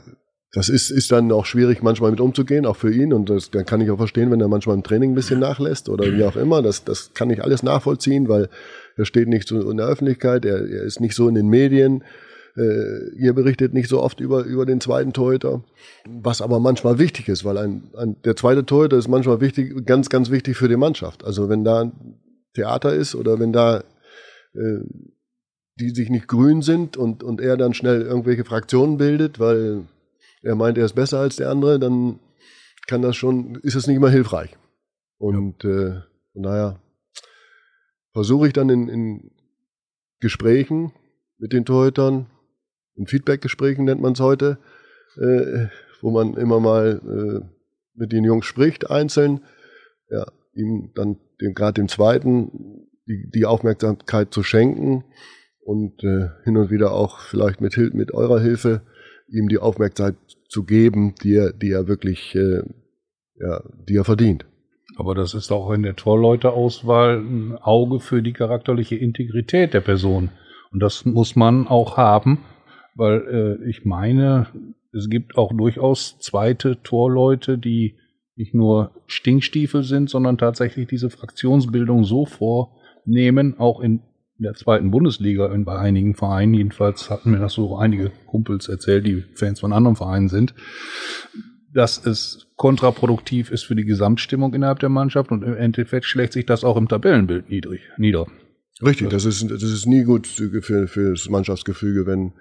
[0.54, 3.12] das ist, ist dann auch schwierig, manchmal mit umzugehen, auch für ihn.
[3.12, 5.90] Und das, dann kann ich auch verstehen, wenn er manchmal im Training ein bisschen nachlässt
[5.90, 6.62] oder wie auch immer.
[6.62, 8.50] Das, das kann ich alles nachvollziehen, weil
[8.96, 12.04] er steht nicht so in der Öffentlichkeit, er, er ist nicht so in den Medien.
[12.56, 15.64] Äh, ihr berichtet nicht so oft über, über den zweiten Torhüter,
[16.08, 20.10] was aber manchmal wichtig ist, weil ein, ein, der zweite Torhüter ist manchmal wichtig, ganz,
[20.10, 21.26] ganz wichtig für die Mannschaft.
[21.26, 21.92] Also wenn da
[22.54, 23.84] Theater ist oder wenn da
[24.54, 24.82] äh,
[25.80, 29.86] die sich nicht grün sind und, und er dann schnell irgendwelche Fraktionen bildet, weil
[30.44, 32.20] er meint, er ist besser als der andere, dann
[32.88, 34.56] kann das schon, ist es nicht immer hilfreich.
[35.18, 35.70] Und ja.
[35.70, 36.02] äh,
[36.34, 36.80] von daher
[38.12, 39.32] versuche ich dann in, in
[40.20, 40.92] Gesprächen
[41.38, 42.28] mit den Torhütern,
[42.96, 44.60] in Feedback-Gesprächen nennt man es heute,
[45.18, 45.68] äh,
[46.02, 47.46] wo man immer mal äh,
[47.96, 49.42] mit den Jungs spricht, einzeln,
[50.10, 55.04] ja, ihm dann gerade dem zweiten die, die Aufmerksamkeit zu schenken
[55.60, 58.82] und äh, hin und wieder auch vielleicht mit, mit eurer Hilfe
[59.28, 60.18] ihm die Aufmerksamkeit
[60.48, 62.62] zu geben, die er, die er wirklich, äh,
[63.40, 64.46] ja, die er verdient.
[64.98, 70.30] Aber das ist auch in der Torleuteauswahl ein Auge für die charakterliche Integrität der Person.
[70.72, 72.40] Und das muss man auch haben,
[72.96, 74.48] weil äh, ich meine,
[74.92, 77.96] es gibt auch durchaus zweite Torleute, die
[78.36, 84.02] nicht nur Stinkstiefel sind, sondern tatsächlich diese Fraktionsbildung so vornehmen, auch in
[84.44, 86.54] der zweiten Bundesliga in, bei einigen Vereinen.
[86.54, 90.54] Jedenfalls hatten mir das so einige Kumpels erzählt, die Fans von anderen Vereinen sind,
[91.74, 96.46] dass es kontraproduktiv ist für die Gesamtstimmung innerhalb der Mannschaft und im Endeffekt schlägt sich
[96.46, 98.28] das auch im Tabellenbild niedrig, nieder.
[98.84, 102.34] Richtig, das ist, das ist nie gut für, für das Mannschaftsgefüge, wenn,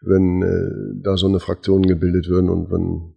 [0.00, 3.14] wenn äh, da so eine Fraktion gebildet werden und wenn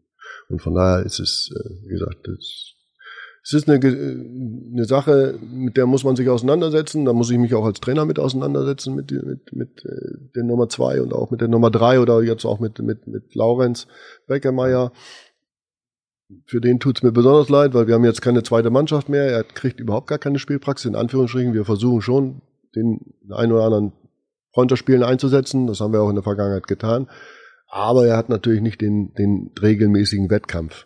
[0.51, 2.73] und von daher ist es, äh, wie gesagt, das
[3.43, 7.05] es ist eine, eine Sache, mit der muss man sich auseinandersetzen.
[7.05, 10.69] Da muss ich mich auch als Trainer mit auseinandersetzen, mit, mit, mit äh, der Nummer
[10.69, 13.87] zwei und auch mit der Nummer drei oder jetzt auch mit, mit, mit Laurenz
[14.27, 14.91] Beckermeier.
[16.45, 19.25] Für den tut's mir besonders leid, weil wir haben jetzt keine zweite Mannschaft mehr.
[19.25, 21.53] Er kriegt überhaupt gar keine Spielpraxis, in Anführungsstrichen.
[21.53, 22.41] Wir versuchen schon,
[22.75, 22.99] den
[23.31, 23.93] einen oder anderen
[24.53, 25.65] Freundschaftsspielen einzusetzen.
[25.65, 27.09] Das haben wir auch in der Vergangenheit getan.
[27.67, 30.85] Aber er hat natürlich nicht den, den regelmäßigen Wettkampf.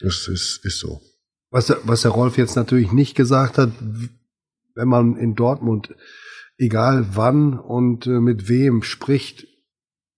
[0.00, 1.00] Das ist, ist so.
[1.50, 3.70] Was, was der Rolf jetzt natürlich nicht gesagt hat,
[4.74, 5.94] wenn man in Dortmund,
[6.58, 9.46] egal wann und äh, mit wem spricht,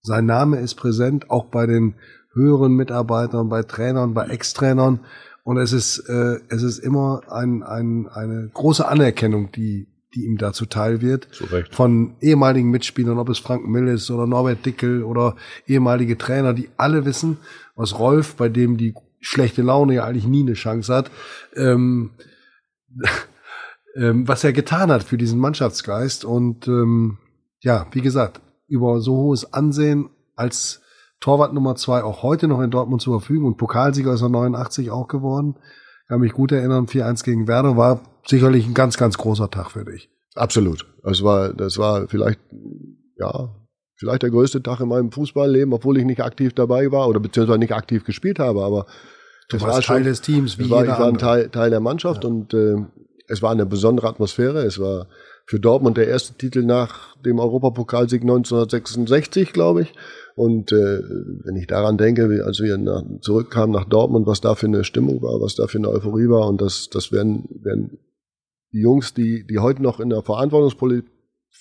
[0.02, 1.94] sein Name ist präsent, auch bei den
[2.32, 5.00] höheren Mitarbeitern, bei Trainern, bei Ex-Trainern.
[5.44, 10.38] Und es ist, äh, es ist immer ein, ein, eine große Anerkennung, die, die ihm
[10.38, 11.28] dazu teil wird.
[11.74, 16.68] Von ehemaligen Mitspielern, ob es Frank Mill ist oder Norbert Dickel oder ehemalige Trainer, die
[16.76, 17.38] alle wissen,
[17.76, 21.10] was Rolf, bei dem die schlechte Laune ja eigentlich nie eine Chance hat,
[21.54, 22.10] ähm,
[23.96, 26.24] ähm, was er getan hat für diesen Mannschaftsgeist.
[26.24, 27.18] Und ähm,
[27.60, 30.82] ja, wie gesagt, über so hohes Ansehen als
[31.20, 34.90] Torwart Nummer zwei auch heute noch in Dortmund zur Verfügung und Pokalsieger ist er 89
[34.90, 35.56] auch geworden.
[36.06, 39.84] Kann mich gut erinnern, 4-1 gegen Werder war sicherlich ein ganz, ganz großer Tag für
[39.84, 40.10] dich.
[40.34, 40.86] Absolut.
[41.02, 42.40] Das war, das war vielleicht,
[43.16, 43.50] ja,
[43.98, 47.58] vielleicht der größte Tag in meinem Fußballleben, obwohl ich nicht aktiv dabei war oder beziehungsweise
[47.58, 48.86] nicht aktiv gespielt habe, aber
[49.48, 51.80] du warst war Teil schon, des Teams, wie war, Ich war ein Teil, Teil der
[51.80, 52.30] Mannschaft ja.
[52.30, 52.76] und äh,
[53.28, 54.64] es war eine besondere Atmosphäre.
[54.64, 55.06] Es war
[55.44, 59.94] für Dortmund der erste Titel nach dem Europapokalsieg 1966, glaube ich.
[60.34, 61.02] Und äh,
[61.44, 65.22] wenn ich daran denke, als wir nach, zurückkamen nach Dortmund, was da für eine Stimmung
[65.22, 67.98] war, was da für eine Euphorie war, und das, das werden, werden
[68.72, 70.22] die Jungs, die, die heute noch in der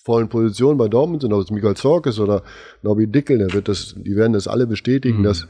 [0.08, 2.44] verantwortungsvollen Position bei Dortmund sind, ob es Michael Zorc ist oder
[2.82, 5.24] Nobby Dickel, der wird das, die werden das alle bestätigen, mhm.
[5.24, 5.48] dass,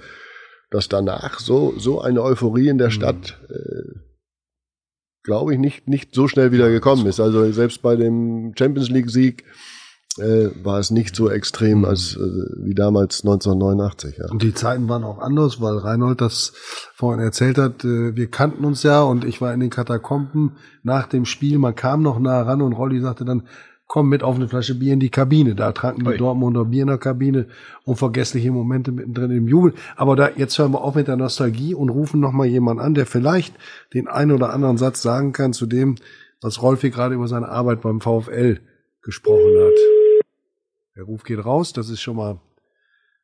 [0.72, 2.92] dass danach so, so eine Euphorie in der mhm.
[2.92, 4.00] Stadt, äh,
[5.24, 7.20] glaube ich, nicht, nicht so schnell wieder gekommen ist.
[7.20, 9.44] Also selbst bei dem Champions League Sieg
[10.18, 12.20] äh, war es nicht so extrem als äh,
[12.64, 14.18] wie damals 1989.
[14.18, 14.32] Ja.
[14.32, 16.54] Und die Zeiten waren auch anders, weil Reinhold das
[16.96, 17.84] vorhin erzählt hat.
[17.84, 21.60] Äh, wir kannten uns ja und ich war in den Katakomben nach dem Spiel.
[21.60, 23.44] Man kam noch nah ran und Rolli sagte dann,
[23.88, 25.56] komm mit auf eine Flasche Bier in die Kabine.
[25.56, 26.18] Da tranken die Ui.
[26.18, 27.48] Dortmunder Bier in der Kabine.
[27.86, 29.74] Unvergessliche Momente mittendrin im Jubel.
[29.96, 33.06] Aber da, jetzt hören wir auf mit der Nostalgie und rufen nochmal jemanden an, der
[33.06, 33.56] vielleicht
[33.94, 35.96] den einen oder anderen Satz sagen kann zu dem,
[36.42, 38.60] was Rolf hier gerade über seine Arbeit beim VfL
[39.02, 40.24] gesprochen hat.
[40.96, 42.42] Der Ruf geht raus, das ist schon mal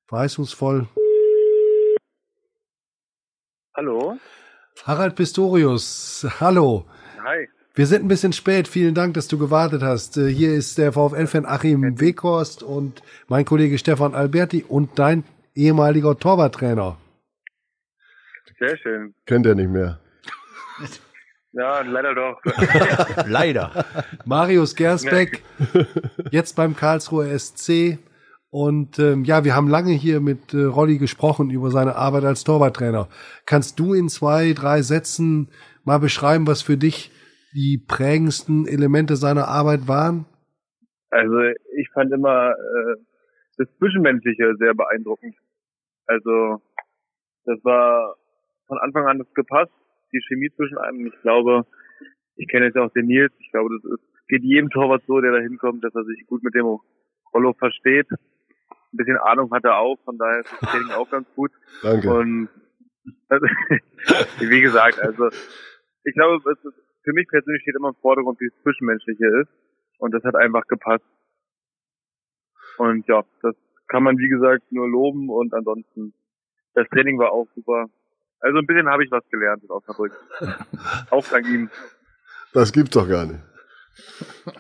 [0.07, 0.88] verheißungsvoll.
[3.76, 4.18] Hallo?
[4.84, 6.86] Harald Pistorius, hallo.
[7.24, 7.49] Hi.
[7.76, 8.67] Wir sind ein bisschen spät.
[8.67, 10.17] Vielen Dank, dass du gewartet hast.
[10.17, 15.24] Äh, Hier ist der VfL-Fan Achim Weghorst und mein Kollege Stefan Alberti und dein
[15.55, 16.97] ehemaliger Torwarttrainer.
[18.59, 19.15] Sehr schön.
[19.26, 19.99] Kennt er nicht mehr.
[21.55, 22.41] Ja, leider doch.
[23.28, 23.86] Leider.
[24.26, 25.43] Marius Gersbeck,
[26.32, 27.99] jetzt beim Karlsruher SC.
[28.49, 32.43] Und ähm, ja, wir haben lange hier mit äh, Rolli gesprochen über seine Arbeit als
[32.43, 33.07] Torwarttrainer.
[33.45, 35.51] Kannst du in zwei, drei Sätzen
[35.84, 37.11] mal beschreiben, was für dich
[37.53, 40.25] die prägendsten Elemente seiner Arbeit waren?
[41.09, 41.39] Also
[41.77, 42.95] ich fand immer äh,
[43.57, 45.35] das Zwischenmenschliche sehr beeindruckend.
[46.07, 46.61] Also
[47.45, 48.15] das war
[48.67, 49.71] von Anfang an das gepasst,
[50.11, 51.07] die Chemie zwischen einem.
[51.07, 51.65] Ich glaube,
[52.35, 55.31] ich kenne jetzt auch den Nils, ich glaube, das ist, geht jedem Torwart so, der
[55.31, 56.79] da hinkommt, dass er sich gut mit dem
[57.33, 58.07] Rollo versteht.
[58.11, 61.51] Ein bisschen Ahnung hat er auch, von daher ist das Training auch ganz gut.
[61.81, 62.13] Danke.
[62.13, 62.49] Und
[63.29, 63.45] also,
[64.39, 65.29] wie gesagt, also
[66.05, 69.49] ich glaube, es ist, für mich persönlich steht immer im Vordergrund, wie es Zwischenmenschliche ist.
[69.97, 71.05] Und das hat einfach gepasst.
[72.77, 73.55] Und ja, das
[73.87, 76.13] kann man wie gesagt nur loben und ansonsten
[76.73, 77.85] das Training war auch super.
[78.39, 80.11] Also ein bisschen habe ich was gelernt in Osnabrück.
[81.11, 81.69] auch dank ihm.
[82.53, 83.39] Das gibt's doch gar nicht.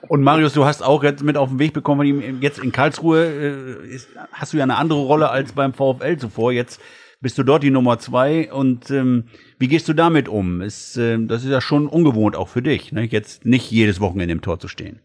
[0.07, 3.99] Und Marius, du hast auch jetzt mit auf den Weg bekommen, jetzt in Karlsruhe äh,
[4.31, 6.51] hast du ja eine andere Rolle als beim VfL zuvor.
[6.51, 6.79] Jetzt
[7.23, 8.51] bist du dort die Nummer zwei.
[8.53, 9.23] Und ähm,
[9.57, 10.61] wie gehst du damit um?
[10.61, 13.05] Ist, äh, das ist ja schon ungewohnt auch für dich, ne?
[13.05, 14.99] jetzt nicht jedes Wochenende im Tor zu stehen.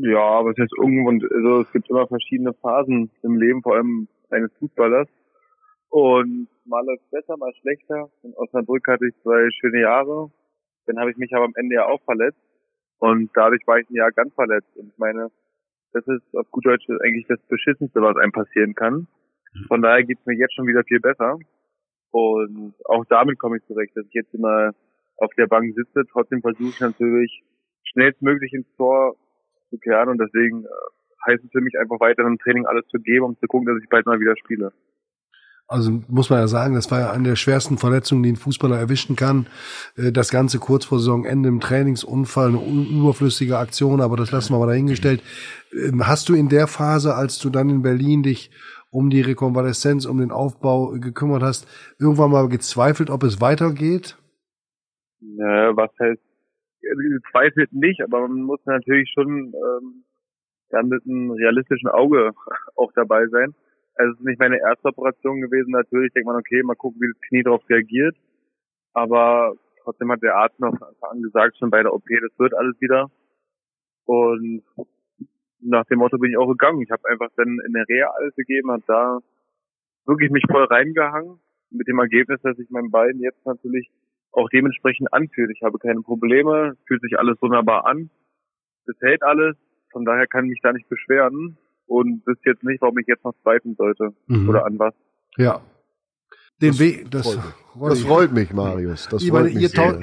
[0.00, 1.22] Ja, aber es ist ungewohnt.
[1.30, 5.08] Also es gibt immer verschiedene Phasen im Leben, vor allem eines Fußballers.
[5.90, 8.10] Und mal läuft besser, mal schlechter.
[8.22, 10.30] In Osnabrück hatte ich zwei schöne Jahre.
[10.86, 12.40] Dann habe ich mich aber am Ende ja auch verletzt.
[12.98, 14.74] Und dadurch war ich ein Jahr ganz verletzt.
[14.76, 15.28] Und ich meine,
[15.92, 19.06] das ist auf gut Deutsch eigentlich das Beschissenste, was einem passieren kann.
[19.68, 21.38] Von daher geht's mir jetzt schon wieder viel besser.
[22.10, 24.72] Und auch damit komme ich zurecht, dass ich jetzt immer
[25.16, 26.04] auf der Bank sitze.
[26.10, 27.42] Trotzdem versuche ich natürlich
[27.84, 29.16] schnellstmöglich ins Tor
[29.70, 30.08] zu kehren.
[30.08, 30.68] Und deswegen äh,
[31.26, 33.82] heißt es für mich einfach weiter im Training alles zu geben, um zu gucken, dass
[33.82, 34.72] ich bald mal wieder spiele.
[35.70, 38.78] Also muss man ja sagen, das war ja eine der schwersten Verletzungen, die ein Fußballer
[38.78, 39.46] erwischen kann.
[39.96, 44.58] Äh, Das Ganze kurz vor Saisonende im Trainingsunfall, eine überflüssige Aktion, aber das lassen wir
[44.58, 45.22] mal dahingestellt.
[45.72, 48.50] Ähm, Hast du in der Phase, als du dann in Berlin dich
[48.90, 51.66] um die Rekonvaleszenz, um den Aufbau gekümmert hast,
[51.98, 54.16] irgendwann mal gezweifelt, ob es weitergeht?
[55.20, 56.20] Ja, was heißt,
[56.82, 60.04] äh, zweifelt nicht, aber man muss natürlich schon ähm,
[60.70, 62.32] dann mit einem realistischen Auge
[62.76, 63.54] auch dabei sein.
[63.94, 65.70] Also es ist nicht meine erste Operation gewesen.
[65.70, 68.16] Natürlich denkt man, okay, mal gucken, wie das Knie darauf reagiert.
[68.92, 72.38] Aber trotzdem hat der Arzt noch von Anfang an gesagt, schon bei der OP, das
[72.38, 73.10] wird alles wieder.
[74.04, 74.62] Und
[75.60, 76.80] nach dem Motto bin ich auch gegangen.
[76.82, 79.18] Ich habe einfach dann in der Reha alles gegeben, habe da
[80.06, 81.38] wirklich mich voll reingehangen.
[81.70, 83.90] Mit dem Ergebnis, dass sich mein Bein jetzt natürlich
[84.32, 85.50] auch dementsprechend anfühlt.
[85.54, 88.08] Ich habe keine Probleme, fühlt sich alles wunderbar an.
[88.86, 89.54] Es hält alles,
[89.92, 93.24] von daher kann ich mich da nicht beschweren und wüsste jetzt nicht, warum ich jetzt
[93.24, 94.48] noch zweifeln sollte Mhm.
[94.48, 94.94] oder an was.
[95.36, 95.60] Ja.
[96.62, 97.34] Den Das Weg, das,
[97.74, 99.08] freut Das freut mich, Marius.
[99.10, 99.92] Das Ich freut meine, mich ihr, sehr.
[99.92, 100.00] tau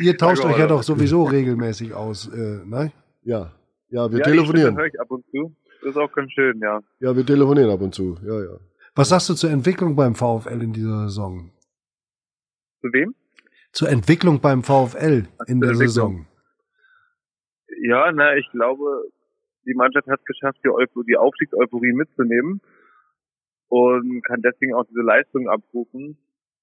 [0.00, 2.92] ihr tauscht euch ja doch sowieso regelmäßig aus, äh, ne?
[3.22, 3.50] Ja,
[3.94, 4.74] ja, wir ja, telefonieren.
[4.74, 5.54] Die höre ich ab und zu.
[5.80, 6.80] Das ist auch ganz schön, ja.
[6.98, 8.16] Ja, wir telefonieren ab und zu.
[8.24, 8.58] Ja, ja.
[8.96, 11.52] Was sagst du zur Entwicklung beim VfL in dieser Saison?
[12.80, 13.14] Zu wem?
[13.70, 15.74] Zur Entwicklung beim VfL in der.
[15.76, 16.26] Saison.
[17.82, 18.84] Ja, na, ich glaube,
[19.64, 22.60] die Mannschaft hat es geschafft, die, Eupho die Aufstiegseuphorie mitzunehmen
[23.68, 26.18] und kann deswegen auch diese Leistung abrufen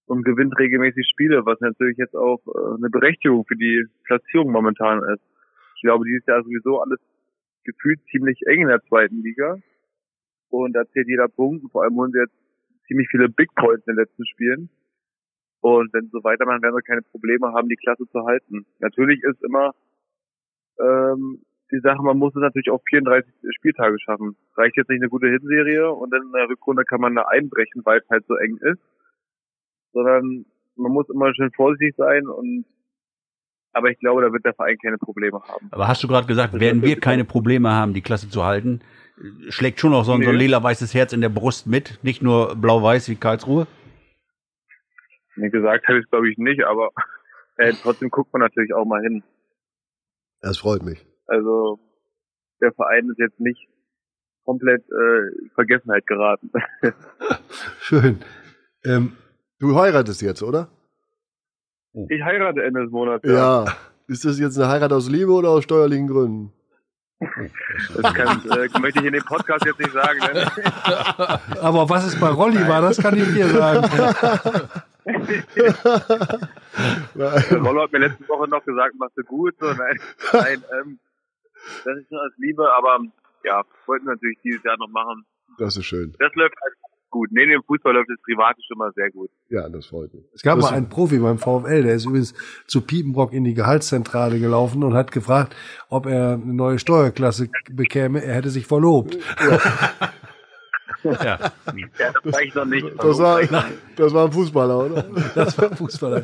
[0.06, 5.02] und gewinnt regelmäßig Spiele, was natürlich jetzt auch äh, eine Berechtigung für die Platzierung momentan
[5.14, 5.24] ist.
[5.76, 7.00] Ich glaube, dieses Jahr ist sowieso alles
[7.64, 9.58] gefühlt ziemlich eng in der zweiten Liga
[10.50, 12.36] und da zählt jeder Punkt und vor allem holen sie jetzt
[12.88, 14.70] ziemlich viele Big Points in den letzten Spielen.
[15.62, 18.66] Und wenn sie so weitermachen, werden wir keine Probleme haben, die Klasse zu halten.
[18.80, 19.74] Natürlich ist immer
[20.80, 24.36] ähm, die Sache, man muss es natürlich auf 34 Spieltage schaffen.
[24.58, 27.82] Reicht jetzt nicht eine gute Hinserie und dann in der Rückrunde kann man da einbrechen,
[27.86, 28.82] weil es halt so eng ist.
[29.94, 30.46] Sondern
[30.76, 32.66] man muss immer schön vorsichtig sein und
[33.74, 35.68] aber ich glaube, da wird der Verein keine Probleme haben.
[35.72, 38.82] Aber hast du gerade gesagt, werden wir keine Probleme haben, die Klasse zu halten?
[39.50, 40.44] Schlägt schon noch so ein, so ein Nee.
[40.46, 43.68] lila-weißes Herz in der Brust mit, nicht nur blau-weiß wie Karlsruhe?
[45.36, 46.90] Wie gesagt, habe ich glaube ich nicht, aber
[47.58, 49.24] äh, trotzdem guckt man natürlich auch mal hin.
[50.42, 51.06] Das freut mich.
[51.28, 51.80] Also
[52.62, 53.68] der Verein ist jetzt nicht
[54.44, 56.52] komplett äh, in Vergessenheit geraten.
[57.80, 58.20] Schön.
[58.84, 59.14] Ähm,
[59.60, 60.70] Du heiratest jetzt, oder?
[61.94, 63.28] Ich heirate Ende des Monats.
[63.28, 63.66] Ja.
[64.08, 66.54] Ist das jetzt eine Heirat aus Liebe oder aus steuerlichen Gründen?
[67.20, 70.20] Das kann, äh, möchte ich in dem Podcast jetzt nicht sagen.
[70.34, 70.42] Ne?
[71.62, 73.86] aber was es bei Rolli war, das kann ich dir sagen.
[77.64, 79.54] Rollo hat mir letzte Woche noch gesagt, machst du gut.
[79.60, 80.00] So, nein,
[80.34, 81.00] nein ähm,
[81.86, 83.02] das ist nur als Liebe, aber
[83.44, 85.24] ja, wollten wir natürlich dieses Jahr noch machen.
[85.60, 86.16] Das ist schön.
[86.18, 86.74] Das läuft halt
[87.12, 87.30] gut.
[87.32, 89.30] Neben dem Fußball läuft es privat schon mal sehr gut.
[89.50, 90.24] Ja, das freut mich.
[90.34, 92.34] Es gab Das- mal einen Profi beim VfL, der ist übrigens
[92.68, 95.56] zu Piepenbrock in die Gehaltszentrale gelaufen und hat gefragt,
[95.90, 98.24] ob er eine neue Steuerklasse bekäme.
[98.24, 99.18] Er hätte sich verlobt.
[99.40, 99.60] Ja.
[101.04, 101.38] Ja,
[101.98, 102.86] das war ich noch nicht.
[102.98, 103.42] Das war,
[103.96, 105.04] das war ein Fußballer, oder?
[105.34, 106.24] Das war ein Fußballer.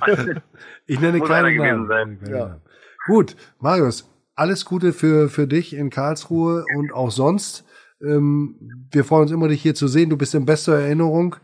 [0.85, 1.87] Ich nenne keine Namen.
[1.87, 2.19] sein.
[2.29, 2.59] Ja.
[3.07, 7.65] Gut, Marius, alles Gute für, für dich in Karlsruhe und auch sonst.
[8.01, 10.09] Ähm, wir freuen uns immer, dich hier zu sehen.
[10.09, 11.35] Du bist in bester Erinnerung.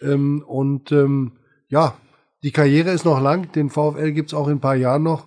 [0.00, 1.32] Ähm, und ähm,
[1.68, 1.96] ja,
[2.42, 3.52] die Karriere ist noch lang.
[3.52, 5.26] Den VfL gibt's auch in ein paar Jahren noch.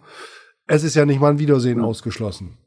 [0.67, 2.57] Es ist ja nicht mal ein Wiedersehen ausgeschlossen.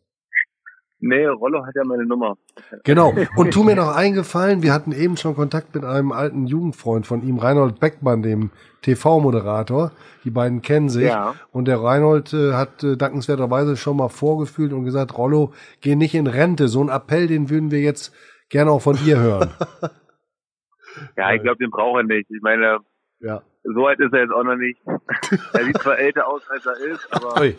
[1.06, 2.38] Nee, Rollo hat ja meine Nummer.
[2.82, 3.14] Genau.
[3.36, 7.22] Und tu mir noch eingefallen, wir hatten eben schon Kontakt mit einem alten Jugendfreund von
[7.22, 8.50] ihm, Reinhold Beckmann, dem
[8.80, 9.92] TV-Moderator.
[10.24, 11.04] Die beiden kennen sich.
[11.08, 11.34] Ja.
[11.52, 15.52] Und der Reinhold äh, hat äh, dankenswerterweise schon mal vorgefühlt und gesagt, Rollo,
[15.82, 16.68] geh nicht in Rente.
[16.68, 18.14] So ein Appell, den würden wir jetzt
[18.48, 19.50] gerne auch von dir hören.
[21.16, 22.30] Ja, ich glaube, den braucht er nicht.
[22.30, 22.78] Ich meine,
[23.18, 23.42] Ja.
[23.64, 24.80] So alt ist er jetzt auch noch nicht.
[25.52, 27.56] er sieht zwar älter aus, als er ist, aber Ui.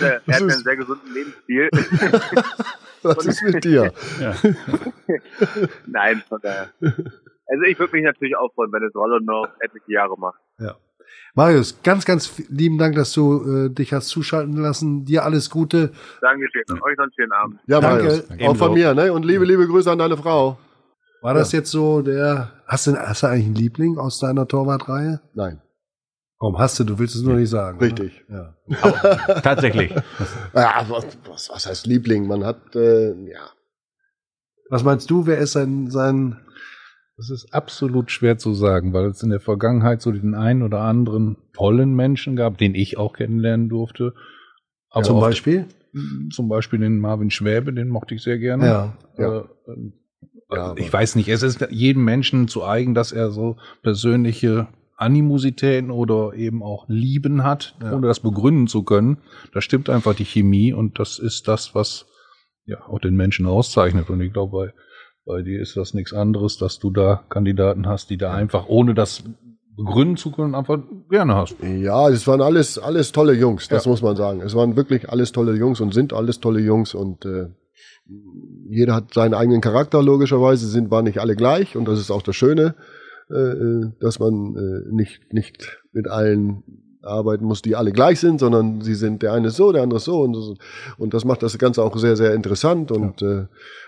[0.00, 1.68] Er, er hat einen sehr gesunden Lebensstil.
[3.02, 3.92] Was ist mit dir?
[4.20, 4.34] Ja.
[5.86, 6.70] Nein, von daher.
[6.80, 10.38] Also ich würde mich natürlich auch freuen, wenn es Rollo noch etliche Jahre macht.
[11.34, 15.04] Marius, ganz, ganz lieben Dank, dass du äh, dich hast zuschalten lassen.
[15.04, 15.92] Dir alles Gute.
[16.20, 16.62] Dankeschön.
[16.68, 17.60] Und euch noch einen schönen Abend.
[17.66, 18.04] Ja, Danke.
[18.04, 18.30] Marius.
[18.30, 18.54] Auch Ebenso.
[18.54, 19.12] von mir, ne?
[19.12, 20.58] Und liebe, liebe Grüße an deine Frau.
[21.22, 25.20] War das jetzt so der, hast du, hast du eigentlich einen Liebling aus deiner Torwartreihe?
[25.34, 25.60] Nein,
[26.40, 26.84] Warum hast du?
[26.84, 27.78] Du willst es nur nicht sagen.
[27.78, 28.24] richtig.
[28.28, 28.56] Oder?
[28.68, 29.40] Ja.
[29.42, 29.94] Tatsächlich.
[30.54, 32.26] Ja, was, was, heißt Liebling?
[32.26, 33.50] Man hat, äh, ja.
[34.70, 35.26] Was meinst du?
[35.26, 36.38] Wer ist sein, sein,
[37.18, 40.80] Das ist absolut schwer zu sagen, weil es in der Vergangenheit so den einen oder
[40.80, 44.14] anderen tollen Menschen gab, den ich auch kennenlernen durfte.
[44.88, 45.66] Aber zum Beispiel?
[46.32, 48.66] Zum Beispiel den Marvin Schwäbe, den mochte ich sehr gerne.
[48.66, 48.96] Ja.
[49.18, 49.38] Ja.
[49.40, 49.92] Äh,
[50.52, 55.90] Ja, ich weiß nicht, es ist jedem Menschen zu eigen, dass er so persönliche Animositäten
[55.90, 57.92] oder eben auch Lieben hat, Ja.
[57.94, 59.18] ohne das begründen zu können.
[59.54, 62.06] Da stimmt einfach die Chemie und das ist das, was
[62.66, 64.10] ja auch den Menschen auszeichnet.
[64.10, 64.72] Und ich glaube,
[65.26, 68.66] bei, bei dir ist das nichts anderes, dass du da Kandidaten hast, die da einfach,
[68.68, 69.22] ohne das
[69.76, 70.78] begründen zu können, einfach
[71.08, 71.56] gerne hast.
[71.62, 73.90] Ja, es waren alles, alles tolle Jungs, das Ja.
[73.90, 74.40] muss man sagen.
[74.42, 77.46] Es waren wirklich alles tolle Jungs und sind alles tolle Jungs und äh,
[78.68, 82.22] jeder hat seinen eigenen Charakter, logischerweise, sind, waren nicht alle gleich und das ist auch
[82.22, 82.74] das Schöne,
[83.30, 86.62] äh, äh, dass man äh, nicht, nicht mit allen
[87.02, 89.98] arbeiten muss, die alle gleich sind, sondern sie sind, der eine ist so, der andere
[89.98, 90.56] ist so und, so.
[90.98, 93.46] und das macht das Ganze auch sehr, sehr interessant und äh,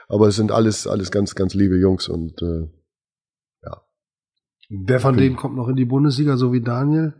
[0.09, 2.69] aber es sind alles, alles ganz, ganz liebe Jungs und äh,
[4.75, 7.15] Wer von denen kommt noch in die Bundesliga, so wie Daniel?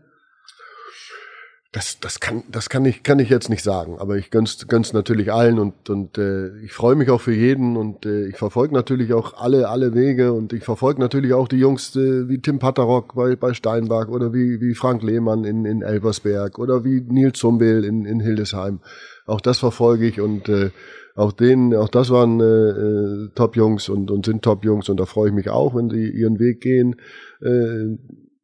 [1.73, 4.93] Das, das kann, das kann ich, kann ich jetzt nicht sagen, aber ich gönn's, gönn's
[4.93, 8.75] natürlich allen und, und äh, ich freue mich auch für jeden und äh, ich verfolge
[8.75, 12.59] natürlich auch alle, alle Wege und ich verfolge natürlich auch die Jungs äh, wie Tim
[12.59, 17.39] Patterock bei, bei Steinbach oder wie, wie Frank Lehmann in, in Elversberg oder wie Nils
[17.39, 18.79] Zumbel in, in Hildesheim.
[19.25, 20.69] Auch das verfolge ich und äh,
[21.15, 25.29] auch denen, auch das waren äh, äh, Top-Jungs und, und sind Top-Jungs und da freue
[25.29, 26.97] ich mich auch, wenn sie ihren Weg gehen.
[27.41, 27.97] Äh,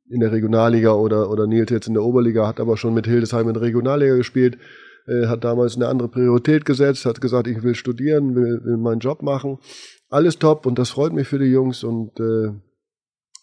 [0.09, 3.47] in der Regionalliga oder, oder Nils jetzt in der Oberliga, hat aber schon mit Hildesheim
[3.47, 4.57] in der Regionalliga gespielt,
[5.07, 8.99] äh, hat damals eine andere Priorität gesetzt, hat gesagt, ich will studieren, will, will meinen
[8.99, 9.59] Job machen.
[10.09, 12.49] Alles top und das freut mich für die Jungs und, äh,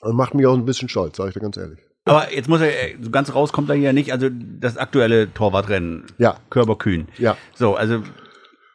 [0.01, 1.79] und macht mich auch ein bisschen stolz, sage ich dir ganz ehrlich.
[2.05, 4.13] Aber jetzt muss er, so ganz raus kommt er hier nicht.
[4.13, 7.09] Also das aktuelle Torwartrennen, Ja, Körber Kühn.
[7.19, 8.03] ja, So, also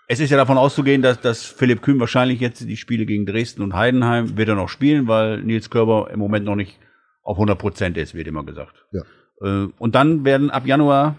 [0.08, 3.62] es ist ja davon auszugehen, dass, dass Philipp Kühn wahrscheinlich jetzt die Spiele gegen Dresden
[3.62, 6.78] und Heidenheim wird er noch spielen, weil Nils Körber im Moment noch nicht
[7.24, 8.86] auf 100 Prozent ist, wird immer gesagt.
[8.92, 9.02] Ja.
[9.42, 11.16] Äh, und dann werden ab Januar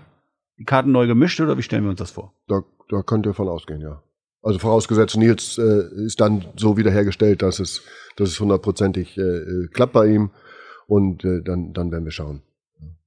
[0.58, 2.34] die Karten neu gemischt oder wie stellen wir uns das vor?
[2.48, 4.02] da, da könnt ihr von ausgehen, ja.
[4.42, 7.82] Also vorausgesetzt, Nils äh, ist dann so wiederhergestellt, dass es,
[8.16, 10.30] dass es hundertprozentig äh, äh, klappt bei ihm
[10.88, 12.42] und äh, dann, dann werden wir schauen.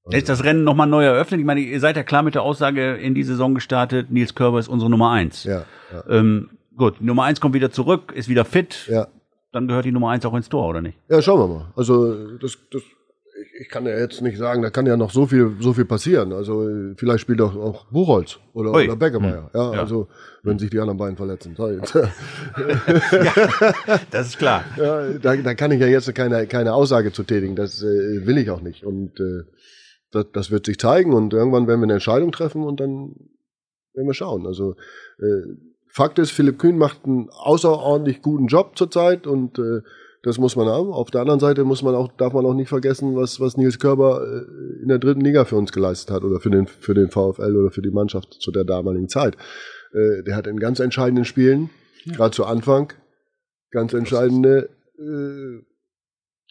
[0.06, 1.40] Also, Ist das Rennen nochmal neu eröffnet?
[1.42, 4.60] Ich meine, ihr seid ja klar mit der Aussage in die Saison gestartet, Nils Körber
[4.60, 5.44] ist unsere Nummer eins.
[5.44, 9.08] ja, ja, Ähm, gut, Nummer eins kommt wieder zurück, ist wieder fit, ja.
[9.56, 10.98] Dann gehört die Nummer eins auch ins Tor, oder nicht?
[11.10, 11.72] Ja, schauen wir mal.
[11.76, 12.82] Also das, das,
[13.60, 16.34] ich kann ja jetzt nicht sagen, da kann ja noch so viel, so viel passieren.
[16.34, 18.86] Also vielleicht spielt auch, auch Buchholz oder, Ui.
[18.88, 19.50] oder Beckemeyer.
[19.54, 19.80] Ja, Ja.
[19.80, 20.08] also
[20.44, 21.56] wenn sich die anderen beiden verletzen.
[21.56, 21.80] Sorry.
[24.12, 24.64] Das ist klar.
[24.78, 27.56] ja, da, da kann ich ja jetzt keine, keine Aussage zu tätigen.
[27.56, 28.84] Das äh, will ich auch nicht.
[28.86, 29.44] Und äh,
[30.12, 33.16] das, das wird sich zeigen und irgendwann werden wir eine Entscheidung treffen und dann
[33.94, 34.46] werden wir schauen.
[34.46, 34.76] Also
[35.20, 35.56] äh,
[35.96, 39.80] Fakt ist, Philipp Kühn macht einen außerordentlich guten Job zurzeit und äh,
[40.24, 40.92] das muss man haben.
[40.92, 43.80] Auf der anderen Seite muss man auch, darf man auch nicht vergessen, was, was Nils
[43.80, 47.10] Körber äh, in der dritten Liga für uns geleistet hat oder für den, für den
[47.12, 49.38] VfL oder für die Mannschaft zu der damaligen Zeit.
[49.94, 51.70] Äh, der hat in ganz entscheidenden Spielen,
[52.06, 52.92] gerade zu Anfang,
[53.72, 54.68] ganz entscheidende
[55.00, 55.64] äh,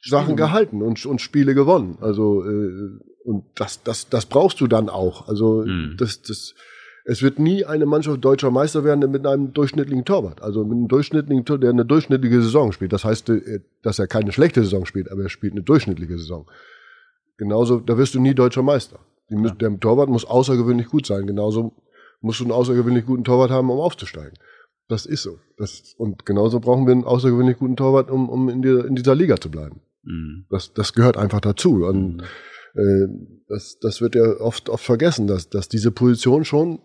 [0.09, 1.99] Sachen gehalten und, und Spiele gewonnen.
[2.01, 5.29] Also äh, und das, das, das brauchst du dann auch.
[5.29, 5.97] Also Mhm.
[5.99, 6.55] das, das,
[7.07, 10.43] es wird nie eine Mannschaft deutscher Meister werden mit einem durchschnittlichen Torwart.
[10.43, 12.93] Also mit einem durchschnittlichen Tor, der eine durchschnittliche Saison spielt.
[12.93, 16.47] Das heißt, äh, dass er keine schlechte Saison spielt, aber er spielt eine durchschnittliche Saison.
[17.37, 18.99] Genauso, da wirst du nie deutscher Meister.
[19.29, 21.27] Müssen- Der Torwart muss außergewöhnlich gut sein.
[21.27, 21.73] Genauso
[22.21, 24.35] musst du einen außergewöhnlich guten Torwart haben, um aufzusteigen.
[24.89, 25.39] Das ist so.
[25.57, 29.15] Das, und genauso brauchen wir einen außergewöhnlich guten Torwart, um, um in, dieser, in dieser
[29.15, 29.81] Liga zu bleiben.
[30.05, 30.47] Mhm.
[30.51, 31.85] Das, das gehört einfach dazu.
[31.87, 32.23] Und
[32.75, 33.07] äh,
[33.49, 36.81] das, das wird ja oft, oft vergessen, dass, dass diese Position schon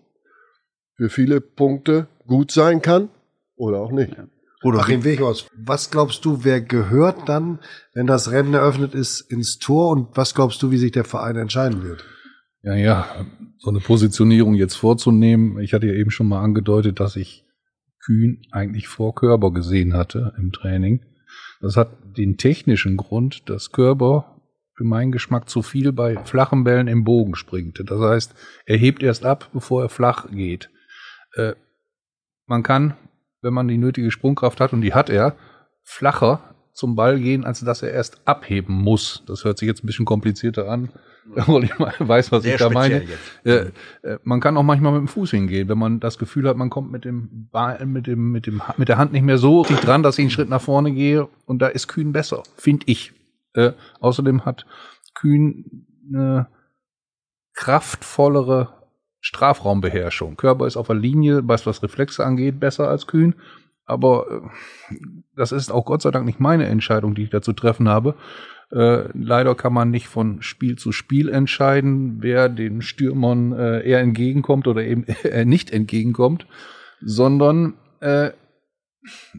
[0.99, 3.07] für viele Punkte gut sein kann
[3.55, 4.13] oder auch nicht.
[4.61, 7.59] Rudolf, Achim Weghorst, was glaubst du, wer gehört dann,
[7.93, 11.37] wenn das Rennen eröffnet ist, ins Tor und was glaubst du, wie sich der Verein
[11.37, 12.03] entscheiden wird?
[12.63, 13.25] Ja, ja,
[13.59, 15.61] so eine Positionierung jetzt vorzunehmen.
[15.61, 17.45] Ich hatte ja eben schon mal angedeutet, dass ich
[18.03, 21.05] Kühn eigentlich vor Körber gesehen hatte im Training.
[21.61, 24.41] Das hat den technischen Grund, dass Körber
[24.75, 27.81] für meinen Geschmack zu viel bei flachen Bällen im Bogen springt.
[27.85, 28.35] Das heißt,
[28.65, 30.69] er hebt erst ab, bevor er flach geht.
[31.39, 31.55] Äh,
[32.45, 32.95] man kann,
[33.41, 35.35] wenn man die nötige Sprungkraft hat, und die hat er,
[35.83, 39.23] flacher zum Ball gehen, als dass er erst abheben muss.
[39.27, 40.89] Das hört sich jetzt ein bisschen komplizierter an,
[41.25, 43.03] weil ich weiß, was Sehr ich da meine.
[43.43, 43.71] Äh,
[44.01, 46.69] äh, man kann auch manchmal mit dem Fuß hingehen, wenn man das Gefühl hat, man
[46.69, 49.81] kommt mit dem Ball, mit dem, mit dem, mit der Hand nicht mehr so richtig
[49.81, 53.13] dran, dass ich einen Schritt nach vorne gehe und da ist Kühn besser, finde ich.
[53.53, 54.65] Äh, außerdem hat
[55.15, 56.47] Kühn eine
[57.53, 58.78] kraftvollere
[59.21, 60.37] Strafraumbeherrschung.
[60.37, 63.35] Körper ist auf der Linie, was was Reflexe angeht, besser als Kühn.
[63.85, 64.43] Aber
[64.91, 64.95] äh,
[65.35, 68.15] das ist auch Gott sei Dank nicht meine Entscheidung, die ich da zu treffen habe.
[68.71, 73.99] Äh, leider kann man nicht von Spiel zu Spiel entscheiden, wer den Stürmern äh, eher
[73.99, 76.45] entgegenkommt oder eben äh, nicht entgegenkommt,
[77.01, 78.31] sondern äh,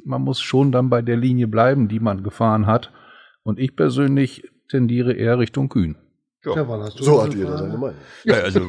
[0.05, 2.93] man muss schon dann bei der Linie bleiben, die man gefahren hat.
[3.43, 5.97] Und ich persönlich tendiere eher Richtung Kühn.
[6.41, 7.97] Stefan, hast du So hat jeder seine Meinung.
[8.25, 8.63] Ja, also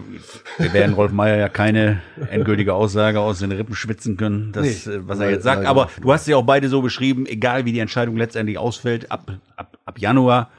[0.57, 4.93] wir werden Rolf Meier ja keine endgültige Aussage aus den Rippen schwitzen können, das, Nee.
[4.93, 5.65] äh, was er jetzt sagt.
[5.65, 9.31] Aber du hast ja auch beide so beschrieben, egal wie die Entscheidung letztendlich ausfällt, ab,
[9.55, 10.49] ab, ab Januar,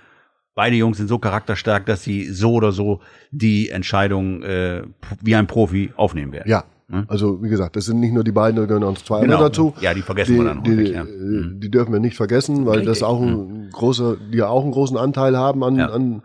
[0.54, 3.00] beide Jungs sind so charakterstark, dass sie so oder so
[3.30, 4.82] die Entscheidung äh,
[5.20, 6.48] wie ein Profi aufnehmen werden.
[6.48, 6.64] Ja.
[6.88, 7.04] Hm?
[7.08, 9.34] Also wie gesagt, das sind nicht nur die beiden, da gehören uns zwei Genau.
[9.34, 9.74] andere dazu.
[9.82, 11.02] Ja, die vergessen die, wir dann die, häufig, ja.
[11.02, 11.60] äh, Mhm.
[11.60, 13.02] die dürfen wir nicht vergessen, weil das Richtig.
[13.04, 15.88] auch ein großer, die ja auch einen großen Anteil haben an, Ja.
[15.90, 16.22] an,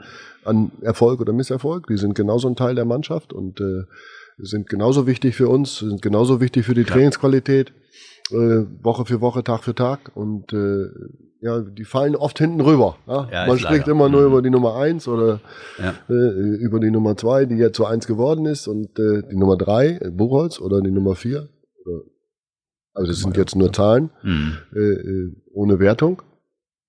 [0.47, 1.87] an Erfolg oder Misserfolg.
[1.87, 3.83] Die sind genauso ein Teil der Mannschaft und äh,
[4.39, 6.97] sind genauso wichtig für uns, sind genauso wichtig für die Klar.
[6.97, 7.73] Trainingsqualität,
[8.31, 10.11] äh, Woche für Woche, Tag für Tag.
[10.15, 10.85] Und äh,
[11.41, 12.97] ja, die fallen oft hinten rüber.
[13.07, 13.27] Ja?
[13.31, 13.91] Ja, Man spricht leider.
[13.91, 14.27] immer nur Mhm.
[14.27, 15.39] über die Nummer eins oder
[15.77, 15.93] Ja.
[16.09, 19.57] äh, über die Nummer zwei, die jetzt zu eins geworden ist, und äh, die Nummer
[19.57, 21.49] drei, äh, Buchholz, oder die Nummer vier.
[22.93, 24.53] Also das sind jetzt nur Zahlen, Hm.
[24.75, 26.23] äh, äh, ohne Wertung,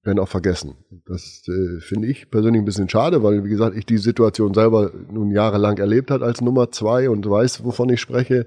[0.08, 0.74] werden auch vergessen.
[1.06, 4.90] Das äh, finde ich persönlich ein bisschen schade, weil, wie gesagt, ich die Situation selber
[5.12, 8.46] nun jahrelang erlebt hat als Nummer zwei und weiß, wovon ich spreche,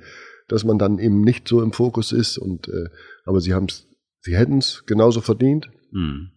[0.49, 2.37] dass man dann eben nicht so im Fokus ist.
[2.37, 2.89] Und äh,
[3.25, 3.87] aber sie haben es,
[4.21, 5.69] sie hätten es genauso verdient.
[5.93, 6.31] Hm.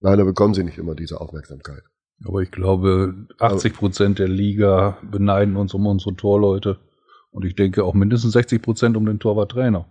[0.00, 1.82] Leider bekommen sie nicht immer diese Aufmerksamkeit.
[2.24, 6.78] Aber ich glaube, 80 Prozent der Liga beneiden uns um unsere Torleute.
[7.30, 9.86] Und ich denke auch mindestens 60 Prozent um den Torwarttrainer.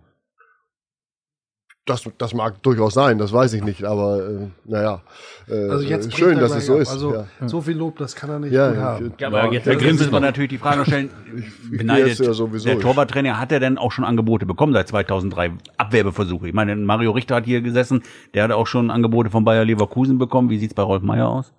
[1.86, 5.02] Das, das mag durchaus sein, das weiß ich nicht, aber äh, naja.
[5.46, 6.80] Äh, Also jetzt schön, dass es so ab.
[6.80, 6.88] ist.
[6.90, 7.26] Also ja.
[7.46, 9.12] so viel Lob, das kann er nicht Ja, gut ja, haben.
[9.18, 11.10] Ja, aber jetzt, müssen wir natürlich die Frage noch stellen,
[11.68, 12.64] gehe beneidet ja sowieso.
[12.70, 15.52] der Torwarttrainer, hat er denn auch schon Angebote bekommen seit 2003?
[15.76, 16.48] Abwerbeversuche.
[16.48, 20.16] Ich meine, Mario Richter hat hier gesessen, der hat auch schon Angebote von Bayer Leverkusen
[20.16, 20.48] bekommen.
[20.48, 21.52] Wie sieht's bei Rolf Meier aus?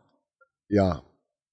[0.70, 1.04] Ja,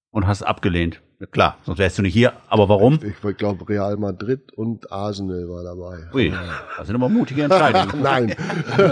[0.09, 1.03] Und hast abgelehnt.
[1.31, 2.33] Klar, sonst wärst du nicht hier.
[2.47, 2.99] Aber warum?
[3.03, 6.09] ich glaube Real Madrid und Arsenal war dabei.
[6.13, 6.33] Ui,
[6.77, 8.01] das sind aber mutige Entscheidungen.
[8.01, 8.35] Nein.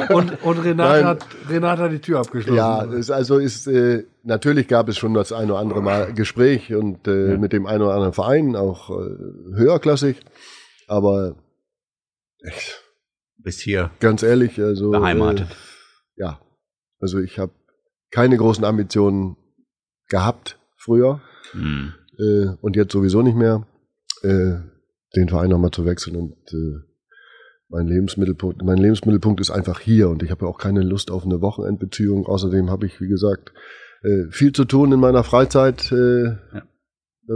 [0.10, 1.06] Und, und Renate, Nein.
[1.06, 2.58] hat, Renate hat die Tür abgeschlossen.
[2.58, 6.74] Ja, es, also ist äh, natürlich gab es schon das eine oder andere Mal Gespräch
[6.74, 7.38] und äh, Ja.
[7.38, 8.94] mit dem einen oder anderen Verein, auch äh,
[9.56, 10.18] höherklassig.
[10.88, 11.36] Aber
[12.44, 12.76] ich,
[13.38, 15.48] Bist hier ganz ehrlich, also beheimatet.
[15.50, 16.40] Äh, ja,
[17.00, 17.52] also ich habe
[18.12, 19.38] keine großen Ambitionen,
[20.10, 21.22] gehabt früher
[21.54, 21.94] Hm.
[22.22, 23.68] Äh, und jetzt sowieso nicht mehr,
[24.22, 24.60] äh,
[25.16, 26.92] den Verein nochmal zu wechseln und äh,
[27.70, 31.24] mein Lebensmittelpunkt, mein Lebensmittelpunkt ist einfach hier und ich habe ja auch keine Lust auf
[31.24, 32.26] eine Wochenendbeziehung.
[32.26, 33.54] Außerdem habe ich, wie gesagt,
[34.04, 36.36] äh, viel zu tun in meiner Freizeit äh,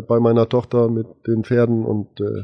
[0.07, 2.43] bei meiner Tochter mit den Pferden und äh,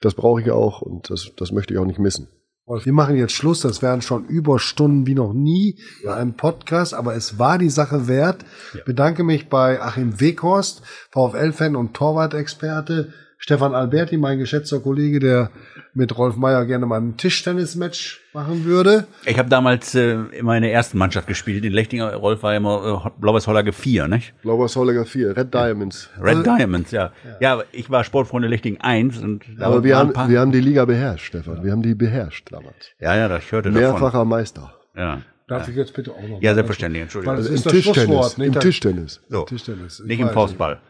[0.00, 2.28] das brauche ich auch und das, das möchte ich auch nicht missen.
[2.68, 3.60] Wir machen jetzt Schluss.
[3.60, 8.08] Das wären schon Überstunden wie noch nie bei einem Podcast, aber es war die Sache
[8.08, 8.44] wert.
[8.84, 13.12] Bedanke mich bei Achim Weghorst, VfL-Fan und Torwart-Experte.
[13.40, 15.50] Stefan Alberti, mein geschätzter Kollege, der
[15.94, 19.06] mit Rolf Meyer gerne mal ein Tischtennis-Match machen würde.
[19.24, 21.64] Ich habe damals äh, in meiner ersten Mannschaft gespielt.
[21.64, 24.34] In Lechtinger Rolf war ja immer äh, Blaues Holger 4, nicht?
[24.42, 26.10] Blauer Solliger 4, Red Diamonds.
[26.20, 27.12] Red Diamonds, ja.
[27.40, 27.52] ja.
[27.54, 30.84] aber ich war Sportfreunde Lechting 1 und da Aber wir haben, wir haben die Liga
[30.84, 31.62] beherrscht, Stefan.
[31.62, 32.90] Wir haben die beherrscht damals.
[33.00, 33.82] Ja, ja, das hörte davon.
[33.82, 34.74] Mehrfacher Meister.
[34.96, 35.22] Ja.
[35.46, 36.42] Darf ich jetzt bitte auch noch?
[36.42, 37.36] ja, selbstverständlich, Entschuldigung.
[37.36, 38.34] Also das im Tischtennis.
[38.36, 39.20] Im Tischtennis.
[39.28, 39.44] so.
[39.44, 40.00] Tischtennis.
[40.00, 40.80] Ich Nicht im Faustball.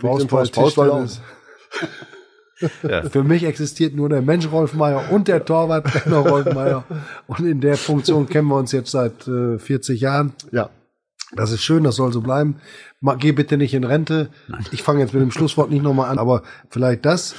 [0.00, 1.08] Faustball, Faust- Faustball
[1.70, 3.10] Tischtennis.
[3.12, 6.84] Für mich existiert nur der Mensch Rolf Meier und der Torwarttrainer Rolf Meier.
[7.26, 10.34] Und in der Funktion kennen wir uns jetzt seit äh, 40 Jahren.
[10.52, 10.70] Ja.
[11.36, 12.56] Das ist schön, das soll so bleiben.
[13.00, 14.30] Ma, geh bitte nicht in Rente.
[14.72, 17.34] Ich fange jetzt mit dem Schlusswort nicht nochmal an, aber vielleicht das.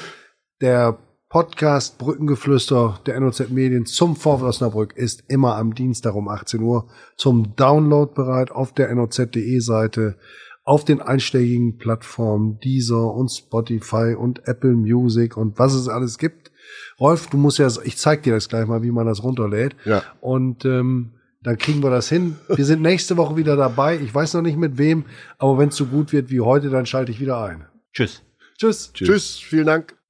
[0.61, 6.61] Der Podcast Brückengeflüster der NOZ Medien zum VfL Osnabrück ist immer am Dienstag um 18
[6.61, 10.17] Uhr zum Download bereit auf der noz.de Seite,
[10.63, 16.51] auf den einschlägigen Plattformen Deezer und Spotify und Apple Music und was es alles gibt.
[16.99, 19.75] Rolf, du musst ja, ich zeig dir das gleich mal, wie man das runterlädt.
[19.85, 20.03] Ja.
[20.21, 22.35] Und ähm, dann kriegen wir das hin.
[22.47, 23.97] Wir sind nächste Woche wieder dabei.
[23.97, 25.05] Ich weiß noch nicht mit wem,
[25.39, 27.65] aber wenn es so gut wird wie heute, dann schalte ich wieder ein.
[27.93, 28.21] Tschüss.
[28.57, 28.93] Tschüss.
[28.93, 29.39] Tschüss.
[29.39, 30.00] Vielen Dank.